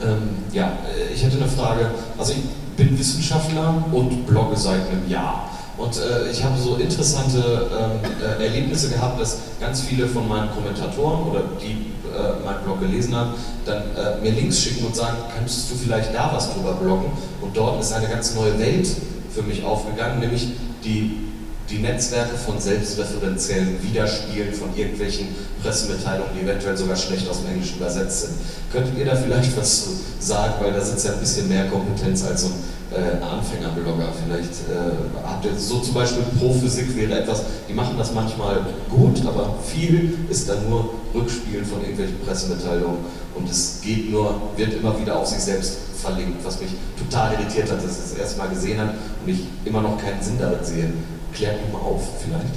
[0.00, 1.90] Ähm, ja, äh, ich hätte eine Frage.
[2.16, 2.38] Also ich
[2.76, 5.50] bin Wissenschaftler und blogge seit einem Jahr.
[5.76, 8.00] Und äh, ich habe so interessante ähm,
[8.40, 13.14] äh, Erlebnisse gehabt, dass ganz viele von meinen Kommentatoren oder die äh, meinen Blog gelesen
[13.16, 13.30] haben,
[13.64, 17.10] dann äh, mir Links schicken und sagen, könntest du vielleicht da was drüber bloggen?
[17.40, 18.88] Und dort ist eine ganz neue Welt
[19.32, 20.48] für mich aufgegangen, nämlich
[20.84, 21.27] die
[21.70, 25.28] die Netzwerke von selbstreferenziellen Widerspielen von irgendwelchen
[25.62, 28.32] Pressemitteilungen, die eventuell sogar schlecht aus dem Englischen übersetzt sind.
[28.72, 32.24] Könntet ihr da vielleicht was zu sagen, weil da sitzt ja ein bisschen mehr Kompetenz
[32.24, 32.54] als so ein
[32.90, 34.08] äh, Anfängerblogger.
[34.24, 39.20] Vielleicht äh, habt ihr so zum Beispiel Pro-Physik wäre etwas, die machen das manchmal gut,
[39.26, 42.98] aber viel ist dann nur Rückspielen von irgendwelchen Pressemitteilungen
[43.34, 47.70] und es geht nur, wird immer wieder auf sich selbst verlinkt, was mich total irritiert
[47.70, 48.94] hat, dass ich das erste Mal gesehen habe
[49.24, 50.90] und ich immer noch keinen Sinn darin sehe.
[51.32, 52.54] Klär mich mal auf, vielleicht.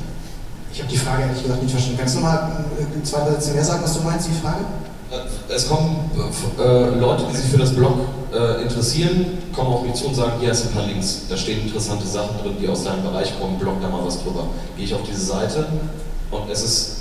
[0.73, 1.99] Ich habe die Frage ehrlich gesagt nicht verstanden.
[1.99, 4.63] Kannst du mal in zwei Sätze mehr sagen, was du meinst, die Frage?
[5.11, 6.09] Äh, es kommen
[6.57, 7.99] äh, Leute, die sich für das Blog
[8.33, 11.35] äh, interessieren, kommen auf mich zu und sagen, hier hast du ein paar Links, da
[11.35, 14.47] stehen interessante Sachen drin, die aus deinem Bereich kommen, blog da mal was drüber.
[14.77, 15.65] Gehe ich auf diese Seite
[16.31, 17.00] und es ist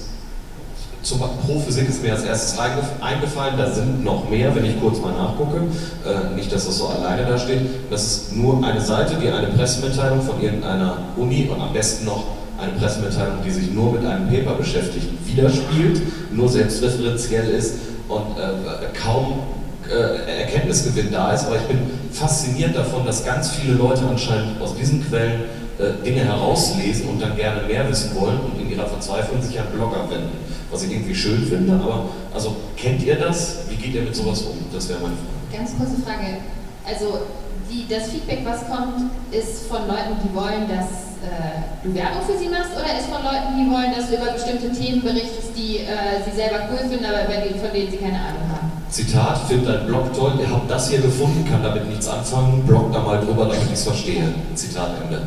[1.02, 5.00] zum Pro Physik ist mir als erstes eingefallen, da sind noch mehr, wenn ich kurz
[5.00, 5.56] mal nachgucke.
[6.04, 7.60] Äh, nicht, dass das so alleine da steht.
[7.90, 12.24] Das ist nur eine Seite, die eine Pressemitteilung von irgendeiner Uni und am besten noch
[12.60, 17.76] eine Pressemitteilung, die sich nur mit einem Paper beschäftigt, widerspielt, nur selbstreferenziell ist
[18.08, 19.40] und äh, kaum
[19.88, 21.46] äh, Erkenntnisgewinn da ist.
[21.46, 21.78] Aber ich bin
[22.12, 25.44] fasziniert davon, dass ganz viele Leute anscheinend aus diesen Quellen
[25.78, 29.66] äh, Dinge herauslesen und dann gerne mehr wissen wollen und in ihrer Verzweiflung sich an
[29.72, 33.58] Blogger wenden was ich irgendwie schön finde, aber also kennt ihr das?
[33.68, 34.56] Wie geht ihr mit sowas um?
[34.72, 35.40] Das wäre meine Frage.
[35.52, 36.38] Ganz kurze Frage.
[36.86, 37.26] Also
[37.70, 42.38] die, das Feedback, was kommt, ist von Leuten, die wollen, dass äh, du Werbung für
[42.38, 45.78] sie machst oder ist von Leuten, die wollen, dass du über bestimmte Themen berichtest, die
[45.78, 48.72] äh, sie selber cool finden, aber von denen sie keine Ahnung haben?
[48.90, 52.92] Zitat, findet dein Blog toll, ihr habt das hier gefunden, kann damit nichts anfangen, blog
[52.92, 54.34] da mal drüber, damit ich es verstehe.
[54.54, 55.22] Zitat Ende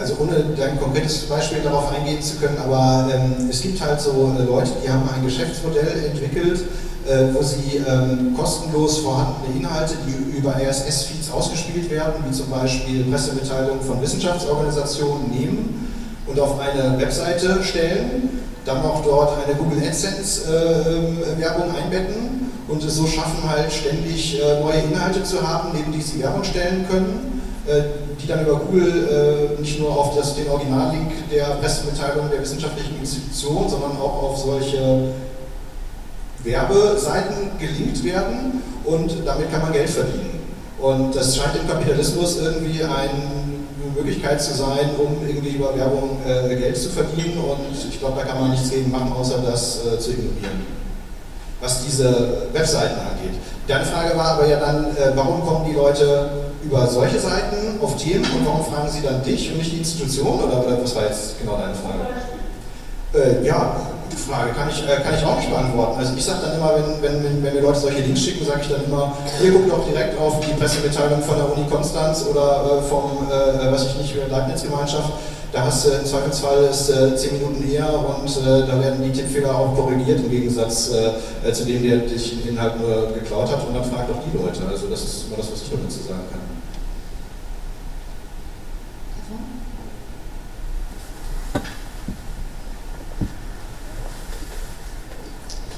[0.00, 4.34] also ohne dein konkretes Beispiel darauf eingehen zu können, aber ähm, es gibt halt so
[4.38, 6.60] äh, Leute, die haben ein Geschäftsmodell entwickelt,
[7.06, 13.04] äh, wo sie ähm, kostenlos vorhandene Inhalte, die über RSS-Feeds ausgespielt werden, wie zum Beispiel
[13.04, 15.88] Pressemitteilungen von Wissenschaftsorganisationen, nehmen
[16.26, 22.96] und auf eine Webseite stellen, dann auch dort eine Google AdSense-Werbung äh, einbetten und es
[22.96, 27.39] so schaffen, halt ständig äh, neue Inhalte zu haben, neben die sie Werbung stellen können,
[28.20, 32.98] die dann über Google äh, nicht nur auf das, den Originallink der Pressemitteilung der wissenschaftlichen
[33.00, 35.12] Institution, sondern auch auf solche
[36.44, 40.40] Werbeseiten gelinkt werden und damit kann man Geld verdienen.
[40.80, 43.40] Und das scheint im Kapitalismus irgendwie eine
[43.94, 48.24] Möglichkeit zu sein, um irgendwie über Werbung äh, Geld zu verdienen und ich glaube, da
[48.24, 50.66] kann man nichts gegen machen, außer das äh, zu ignorieren,
[51.60, 53.38] was diese Webseiten angeht.
[53.66, 56.30] Deine Frage war aber ja dann, äh, warum kommen die Leute
[56.62, 60.40] über solche Seiten auf Themen und warum fragen sie dann dich und nicht die Institution
[60.40, 62.04] oder, oder was war jetzt genau deine Frage?
[63.12, 63.76] Äh, ja,
[64.08, 65.98] gute Frage, kann ich, äh, kann ich auch nicht beantworten.
[65.98, 68.68] Also ich sage dann immer, wenn, wenn, wenn mir Leute solche Links schicken, sage ich
[68.68, 72.82] dann immer, ihr guckt doch direkt auf die Pressemitteilung von der Uni Konstanz oder äh,
[72.82, 75.10] vom, äh, was ich nicht, Leibniz-Gemeinschaft.
[75.52, 79.10] Da hast du im Zweifelsfall ist äh, zehn Minuten eher und äh, da werden die
[79.10, 83.66] Tippfehler auch korrigiert im Gegensatz äh, zu dem, der dich den Inhalt nur geklaut hat
[83.66, 84.60] und dann fragt auch die Leute.
[84.70, 86.49] Also das ist immer das, was ich dazu sagen kann.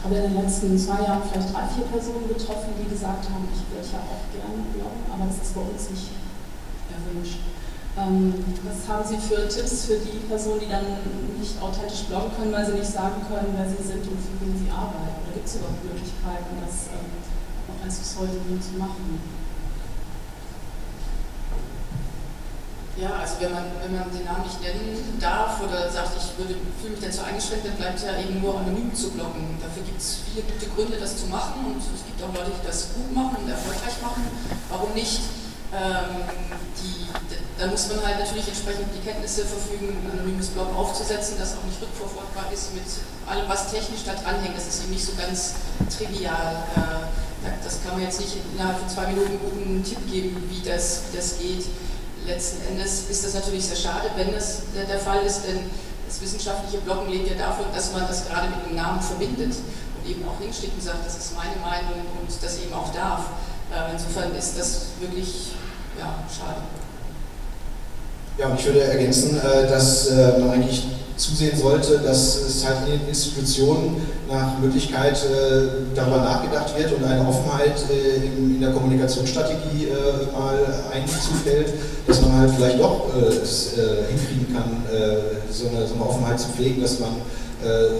[0.04, 3.62] Habe in den letzten zwei Jahren vielleicht drei, vier Personen getroffen, die gesagt haben, ich
[3.70, 6.10] würde ja auch gerne bloggen, aber das ist bei uns nicht
[6.90, 7.38] erwünscht.
[7.92, 8.32] Ähm,
[8.64, 10.88] was haben Sie für Tipps für die Personen, die dann
[11.36, 14.56] nicht authentisch bloggen können, weil sie nicht sagen können, wer sie sind und für wen
[14.56, 15.20] sie arbeiten?
[15.28, 17.12] Oder gibt es überhaupt Möglichkeiten, das ähm,
[17.84, 19.41] eins bis heute zu machen?
[22.96, 26.60] Ja, also wenn man, wenn man den Namen nicht nennen darf oder sagt, ich würde,
[26.76, 29.56] fühle mich dazu eingeschränkt, dann bleibt ja eben nur anonym zu bloggen.
[29.64, 32.66] Dafür gibt es viele gute Gründe, das zu machen und es gibt auch Leute, die
[32.66, 34.28] das gut machen und erfolgreich machen.
[34.68, 35.24] Warum nicht?
[35.72, 36.20] Ähm,
[36.84, 37.08] die,
[37.56, 41.64] da muss man halt natürlich entsprechend die Kenntnisse verfügen, ein anonymes Blog aufzusetzen, das auch
[41.64, 42.84] nicht rückverfolgbar ist mit
[43.24, 44.52] allem, was technisch da dranhängt.
[44.52, 45.56] Das ist eben nicht so ganz
[45.88, 46.60] trivial.
[46.76, 51.08] Äh, das kann man jetzt nicht innerhalb von zwei Minuten guten Tipp geben, wie das,
[51.08, 51.64] wie das geht
[52.26, 55.70] letzten Endes ist das natürlich sehr schade, wenn das der Fall ist, denn
[56.06, 59.54] das wissenschaftliche Bloggen lebt ja davon, dass man das gerade mit einem Namen verbindet
[59.96, 63.26] und eben auch hinsteht und sagt, das ist meine Meinung und das eben auch darf.
[63.72, 65.52] Äh, insofern ist das wirklich
[65.98, 66.60] ja, schade.
[68.38, 72.78] Ja, und ich würde ergänzen, äh, dass äh, man eigentlich zusehen sollte, dass es halt
[72.86, 79.88] in den Institutionen nach Möglichkeit äh, darüber nachgedacht wird und eine Offenheit in, der Kommunikationsstrategie
[80.32, 80.56] mal
[80.92, 81.74] einzufällt,
[82.06, 83.08] dass man halt vielleicht doch
[83.42, 83.72] es
[84.08, 84.84] hinkriegen kann,
[85.50, 87.10] so eine, so, eine, Offenheit zu pflegen, dass man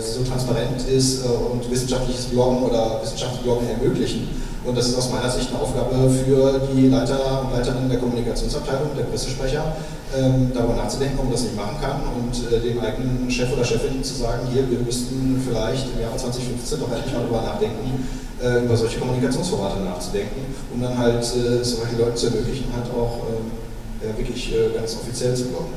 [0.00, 4.28] so transparent ist und wissenschaftliches Bloggen oder Wissenschaftsbloggen ermöglichen.
[4.64, 8.90] Und das ist aus meiner Sicht eine Aufgabe für die Leiter und Leiterinnen der Kommunikationsabteilung,
[8.96, 9.74] der Pressesprecher,
[10.16, 13.64] ähm, darüber nachzudenken, ob man das nicht machen kann und äh, dem eigenen Chef oder
[13.64, 18.06] Chefin zu sagen, hier, wir müssten vielleicht im Jahre 2015 doch endlich mal darüber nachdenken,
[18.40, 23.18] äh, über solche Kommunikationsformate nachzudenken, um dann halt äh, solche Leute zu ermöglichen, halt auch
[23.30, 25.74] ähm, wirklich äh, ganz offiziell zu bloggen.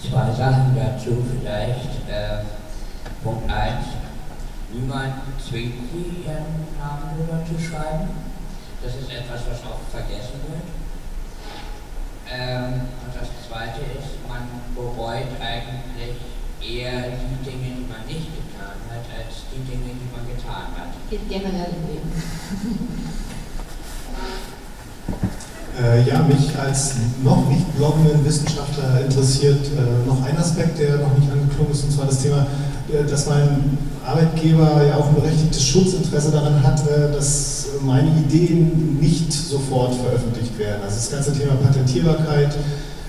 [0.00, 2.06] Zwei Sachen dazu vielleicht.
[2.06, 2.44] Äh,
[3.24, 3.97] Punkt 1.
[4.70, 8.08] Niemand zwingt Sie, Ihren Namen drüber zu schreiben.
[8.82, 10.62] Das ist etwas, was oft vergessen wird.
[12.30, 16.16] Ähm, und das Zweite ist, man bereut eigentlich
[16.60, 20.92] eher die Dinge, die man nicht getan hat, als die Dinge, die man getan hat.
[21.08, 22.12] Geht generell im Leben.
[25.80, 31.16] Äh, ja, mich als noch nicht bloggenden Wissenschaftler interessiert äh, noch ein Aspekt, der noch
[31.16, 32.46] nicht angeklungen ist, und zwar das Thema,
[32.88, 38.98] äh, dass mein Arbeitgeber ja auch ein berechtigtes Schutzinteresse daran hat, äh, dass meine Ideen
[38.98, 40.82] nicht sofort veröffentlicht werden.
[40.82, 42.56] Also das ganze Thema Patentierbarkeit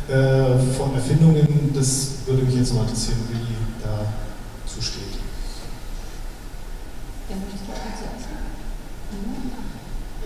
[0.08, 4.06] äh, von Erfindungen, das würde mich jetzt mal interessieren, wie da
[4.68, 5.18] zusteht.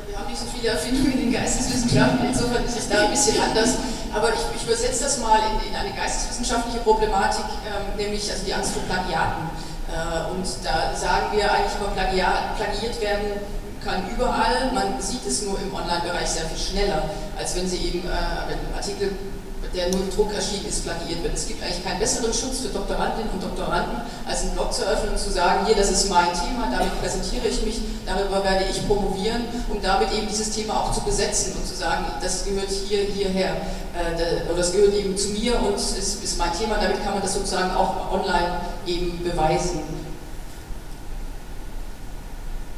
[0.08, 3.42] Wir haben nicht so viele Erfindungen in den Geisteswissenschaften, insofern ist es da ein bisschen
[3.42, 3.76] anders.
[4.14, 8.54] Aber ich, ich übersetze das mal in, in eine geisteswissenschaftliche Problematik, ähm, nämlich also die
[8.54, 9.50] Angst vor Plagiaten.
[9.90, 13.42] Äh, und da sagen wir eigentlich immer, Plagiat, plagiert werden
[13.84, 17.04] kann überall, man sieht es nur im Online-Bereich sehr viel schneller,
[17.38, 18.12] als wenn sie eben äh,
[18.48, 19.12] wenn ein Artikel,
[19.76, 21.34] der nur im Druck erschienen ist, plagiert wird.
[21.34, 25.14] Es gibt eigentlich keinen besseren Schutz für Doktorandinnen und Doktoranden, als einen Blog zu öffnen
[25.14, 28.86] und zu sagen, hier, das ist mein Thema, damit präsentiere ich mich, darüber werde ich
[28.88, 33.04] promovieren, um damit eben dieses Thema auch zu besetzen und zu sagen, das gehört hier,
[33.04, 33.58] hierher,
[33.94, 37.22] äh, oder das gehört eben zu mir und es ist mein Thema, damit kann man
[37.22, 40.03] das sozusagen auch online eben beweisen.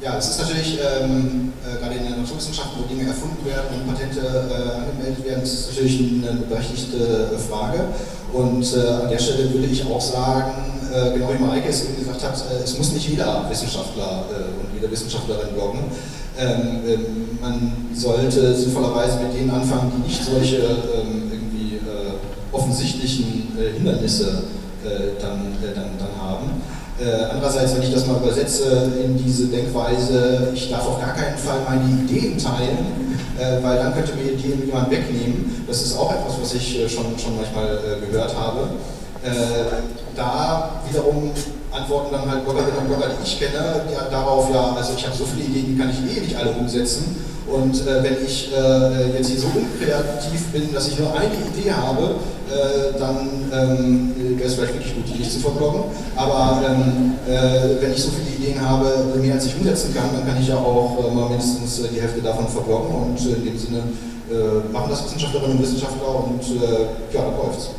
[0.01, 3.87] Ja, es ist natürlich, ähm, äh, gerade in der Naturwissenschaften, wo Dinge erfunden werden und
[3.87, 7.79] Patente äh, angemeldet werden, ist es natürlich eine berechtigte äh, Frage.
[8.33, 10.51] Und äh, an der Stelle würde ich auch sagen,
[10.91, 14.25] äh, genau wie Mareike es eben gesagt hat, äh, es muss nicht jeder Wissenschaftler
[14.59, 15.79] und jede Wissenschaftlerin bloggen.
[16.37, 21.79] Ähm, ähm, man sollte sinnvollerweise mit denen anfangen, die nicht solche ähm, irgendwie
[22.51, 24.43] offensichtlichen Hindernisse
[25.21, 26.61] dann, dann, dann haben.
[26.97, 31.37] Äh, andererseits, wenn ich das mal übersetze in diese Denkweise, ich darf auf gar keinen
[31.37, 35.65] Fall meine Ideen teilen, äh, weil dann könnte mir Ideen jemand wegnehmen.
[35.67, 38.69] Das ist auch etwas, was ich äh, schon, schon manchmal äh, gehört habe.
[39.23, 39.29] Äh,
[40.15, 41.31] da wiederum
[41.69, 45.17] antworten dann halt Bloggerinnen und Blogger, die ich kenne, ja, darauf, ja, also ich habe
[45.17, 47.17] so viele Ideen, die kann ich eh nicht alle umsetzen.
[47.47, 51.71] Und äh, wenn ich äh, jetzt hier so unkreativ bin, dass ich nur eine Idee
[51.71, 52.15] habe,
[52.49, 55.83] äh, dann ähm, wäre es vielleicht wirklich gut, die nicht zu verbloggen.
[56.15, 60.27] Aber ähm, äh, wenn ich so viele Ideen habe, mehr als ich umsetzen kann, dann
[60.27, 62.95] kann ich ja auch äh, mal mindestens äh, die Hälfte davon verbloggen.
[62.95, 63.83] Und in dem Sinne
[64.73, 66.41] machen das Wissenschaftlerinnen und Wissenschaftler und
[67.13, 67.69] ja, dann läuft's.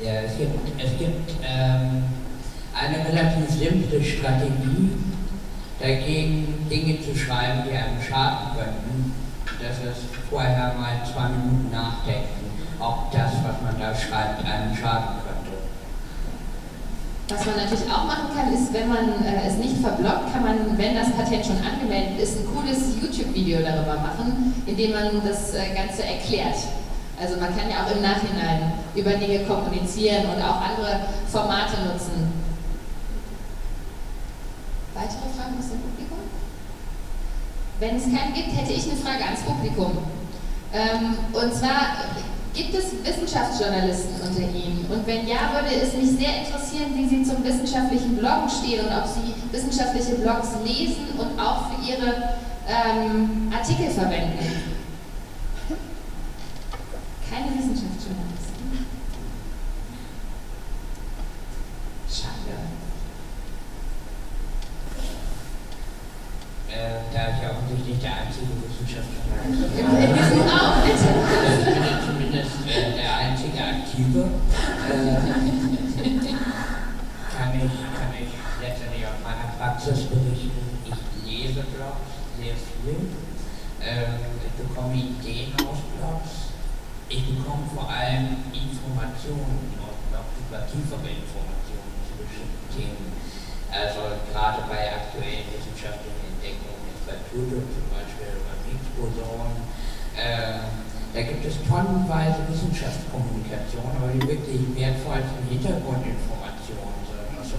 [0.00, 2.04] Ja, es gibt, es gibt ähm,
[2.72, 4.90] eine relativ simple Strategie,
[5.80, 9.12] dagegen Dinge zu schreiben, die einem schaden könnten,
[9.60, 15.20] das ist vorher mal zwei Minuten nachdenken, ob das, was man da schreibt, einem schaden
[15.24, 15.40] könnte.
[17.28, 20.78] Was man natürlich auch machen kann, ist, wenn man äh, es nicht verblockt, kann man,
[20.78, 25.54] wenn das Patent schon angemeldet ist, ein cooles YouTube-Video darüber machen, in dem man das
[25.54, 26.58] äh, Ganze erklärt.
[27.20, 32.39] Also man kann ja auch im Nachhinein über Dinge kommunizieren und auch andere Formate nutzen,
[35.00, 36.18] Weitere Fragen aus dem Publikum?
[37.78, 39.96] Wenn es keine gibt, hätte ich eine Frage ans Publikum.
[40.74, 42.04] Ähm, und zwar,
[42.52, 44.84] gibt es Wissenschaftsjournalisten unter Ihnen?
[44.90, 48.92] Und wenn ja, würde es mich sehr interessieren, wie Sie zum wissenschaftlichen Bloggen stehen und
[48.92, 52.36] ob Sie wissenschaftliche Blogs lesen und auch für Ihre
[52.68, 54.38] ähm, Artikel verwenden.
[57.30, 58.84] Keine Wissenschaftsjournalisten.
[62.06, 62.58] Schade.
[66.70, 69.58] Äh, da ich ja offensichtlich der einzige Wissenschaftler bin.
[69.58, 69.84] Wir
[70.50, 71.10] auch, bitte.
[72.06, 74.22] Zumindest äh, der einzige Aktive.
[74.86, 75.18] Äh,
[77.34, 78.30] kann, ich, kann ich
[78.62, 80.50] letztendlich aus meiner Praxis berichten.
[80.86, 83.10] Ich lese Blogs sehr viel.
[83.82, 86.54] Ähm, ich bekomme Ideen aus Blogs.
[87.10, 93.10] Ich bekomme vor allem Informationen und noch über tiefere Informationen zu bestimmten Themen.
[93.70, 99.50] Also gerade bei aktuellen wissenschaftlichen Entdeckungen, bei Pluto zum Beispiel, bei Higgs-Boson,
[100.18, 100.66] äh,
[101.14, 106.92] da gibt es tonnenweise Wissenschaftskommunikation, aber die wirklich wertvollsten Hintergrundinformationen,
[107.40, 107.56] also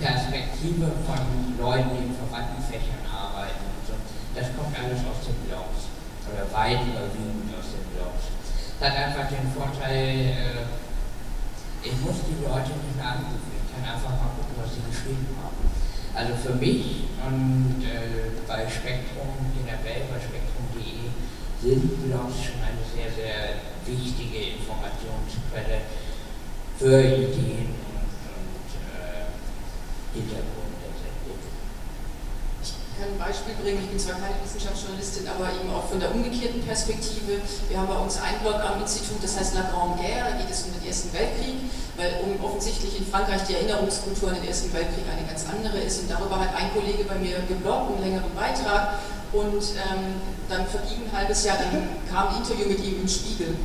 [0.00, 1.20] Perspektive von
[1.60, 3.92] Leuten, die in verwandten Fächern arbeiten und so,
[4.32, 5.92] das kommt alles aus den Blogs
[6.32, 8.32] oder weit überwiegend aus den Blogs.
[8.80, 10.64] Das hat einfach den Vorteil, äh,
[11.84, 15.62] ich muss die Leute nicht mehr anrufen kann einfach mal gucken, was sie geschrieben haben.
[16.16, 21.12] Also für mich und äh, bei Spektrum generell, bei spektrum.de
[21.62, 25.86] sind Blogs schon eine sehr, sehr wichtige Informationsquelle
[26.88, 27.28] äh,
[30.14, 31.38] Hintergrund letztendlich.
[32.62, 36.14] Ich kann ein Beispiel bringen, ich bin zwar keine Wissenschaftsjournalistin, aber eben auch von der
[36.14, 37.40] umgekehrten Perspektive.
[37.68, 40.50] Wir haben bei uns einen Blog am Institut, das heißt La Grande Guerre, da geht
[40.50, 44.72] es um den Ersten Weltkrieg weil um, offensichtlich in Frankreich die Erinnerungskultur an den Ersten
[44.72, 46.00] Weltkrieg eine ganz andere ist.
[46.00, 49.02] Und darüber hat ein Kollege bei mir gebloggt, einen längeren Beitrag.
[49.32, 53.56] Und ähm, dann verging ein halbes Jahr, dann kam ein Interview mit ihm im Spiegel.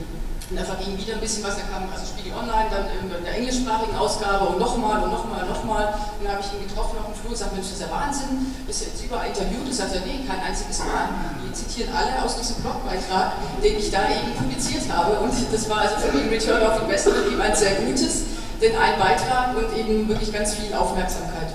[0.54, 3.34] Und da verging wieder ein bisschen was, da kam also Spiegel Online, dann in der
[3.42, 5.98] englischsprachigen Ausgabe und nochmal und nochmal und nochmal.
[6.14, 7.90] Und dann habe ich ihn getroffen auf dem Flur und gesagt, Mensch, das ist ja
[7.90, 9.66] Wahnsinn, bist du jetzt überall interviewt?
[9.66, 11.10] Und sagt er, nee, kein einziges Mal.
[11.42, 13.34] Die zitieren alle aus diesem Blogbeitrag,
[13.66, 15.26] den ich da eben publiziert habe.
[15.26, 18.30] Und das war also für ein Return of Investment eben ein sehr gutes,
[18.62, 21.50] denn ein Beitrag und eben wirklich ganz viel Aufmerksamkeit.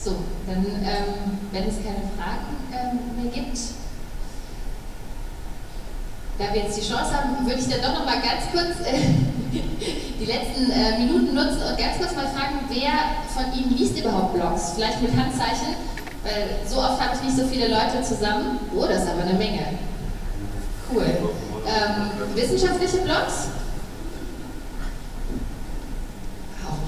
[0.00, 0.16] So,
[0.46, 3.58] dann, ähm, wenn es keine Fragen ähm, mehr gibt,
[6.38, 9.00] da wir jetzt die Chance haben, würde ich dann doch noch mal ganz kurz äh,
[10.20, 14.34] die letzten äh, Minuten nutzen und ganz kurz mal fragen, wer von Ihnen liest überhaupt
[14.34, 14.72] Blogs?
[14.74, 15.76] Vielleicht mit Handzeichen,
[16.22, 18.58] weil so oft habe ich nicht so viele Leute zusammen.
[18.74, 19.78] Oh, das ist aber eine Menge.
[20.92, 21.06] Cool.
[21.66, 23.48] Ähm, wissenschaftliche Blogs?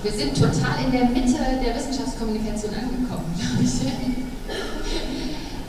[0.03, 4.25] Wir sind total in der Mitte der Wissenschaftskommunikation angekommen, glaube ich.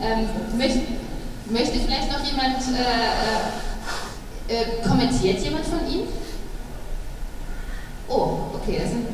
[0.02, 0.80] ähm, möchte,
[1.50, 6.08] möchte vielleicht noch jemand, äh, äh, äh, kommentiert jemand von Ihnen?
[8.08, 9.06] Oh, okay, das sind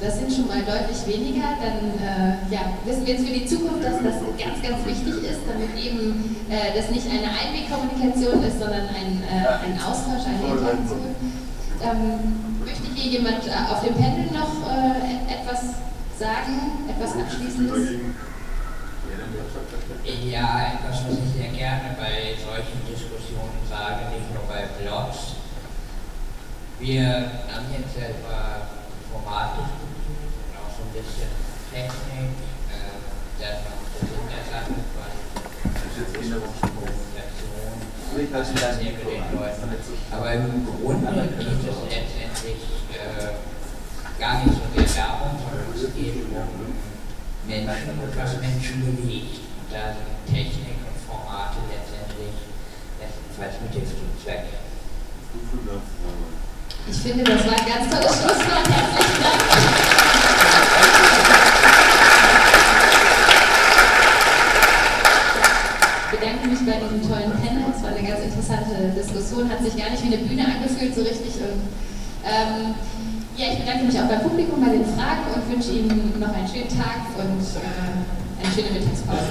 [0.00, 3.82] das sind schon mal deutlich weniger, dann äh, ja, wissen wir jetzt für die Zukunft,
[3.82, 8.92] dass das ganz, ganz wichtig ist, damit eben äh, das nicht eine Einwegkommunikation ist, sondern
[8.92, 11.16] ein, äh, ein Austausch, eine Interaktion.
[11.80, 13.40] Ähm, möchte hier jemand
[13.70, 14.68] auf dem Panel noch
[15.28, 15.80] etwas
[16.18, 18.00] sagen, etwas Abschließendes?
[20.06, 25.34] Ja, etwas, was ich sehr gerne bei solchen Diskussionen sage, nicht nur bei Blogs.
[26.78, 27.06] Wir
[27.50, 27.96] haben jetzt
[29.10, 31.32] Format diskutiert und auch so ein bisschen
[31.72, 32.36] Technik,
[32.70, 33.00] äh,
[33.40, 33.66] dann der
[33.98, 35.18] Sinn der Sache, quasi
[36.70, 37.74] Kommunikation,
[38.14, 39.66] mit den Leuten.
[40.12, 42.62] Aber im Grunde geht es letztendlich
[42.94, 43.42] äh,
[44.20, 46.95] gar nicht so sehr darum, sondern es geht um
[47.46, 49.38] Menschen und was Menschen bewegt.
[49.38, 52.34] Und da sind Technik und Formate letztendlich
[52.98, 54.44] bestenfalls Mittel zum Zweck.
[56.88, 58.66] Ich finde, das war ein ganz tolles Schlusswort.
[58.66, 59.42] Herzlichen Dank.
[66.12, 67.64] Ich bedanke mich bei diesem tollen Panel.
[67.74, 71.02] Es war eine ganz interessante Diskussion, hat sich gar nicht wie eine Bühne angefühlt so
[71.02, 71.34] richtig.
[71.42, 71.68] Und,
[72.24, 72.74] ähm,
[73.36, 76.48] ja, ich bedanke mich auch beim Publikum bei den Fragen und wünsche Ihnen noch einen
[76.48, 77.66] schönen Tag und äh,
[78.42, 79.28] eine schöne Mittagspause.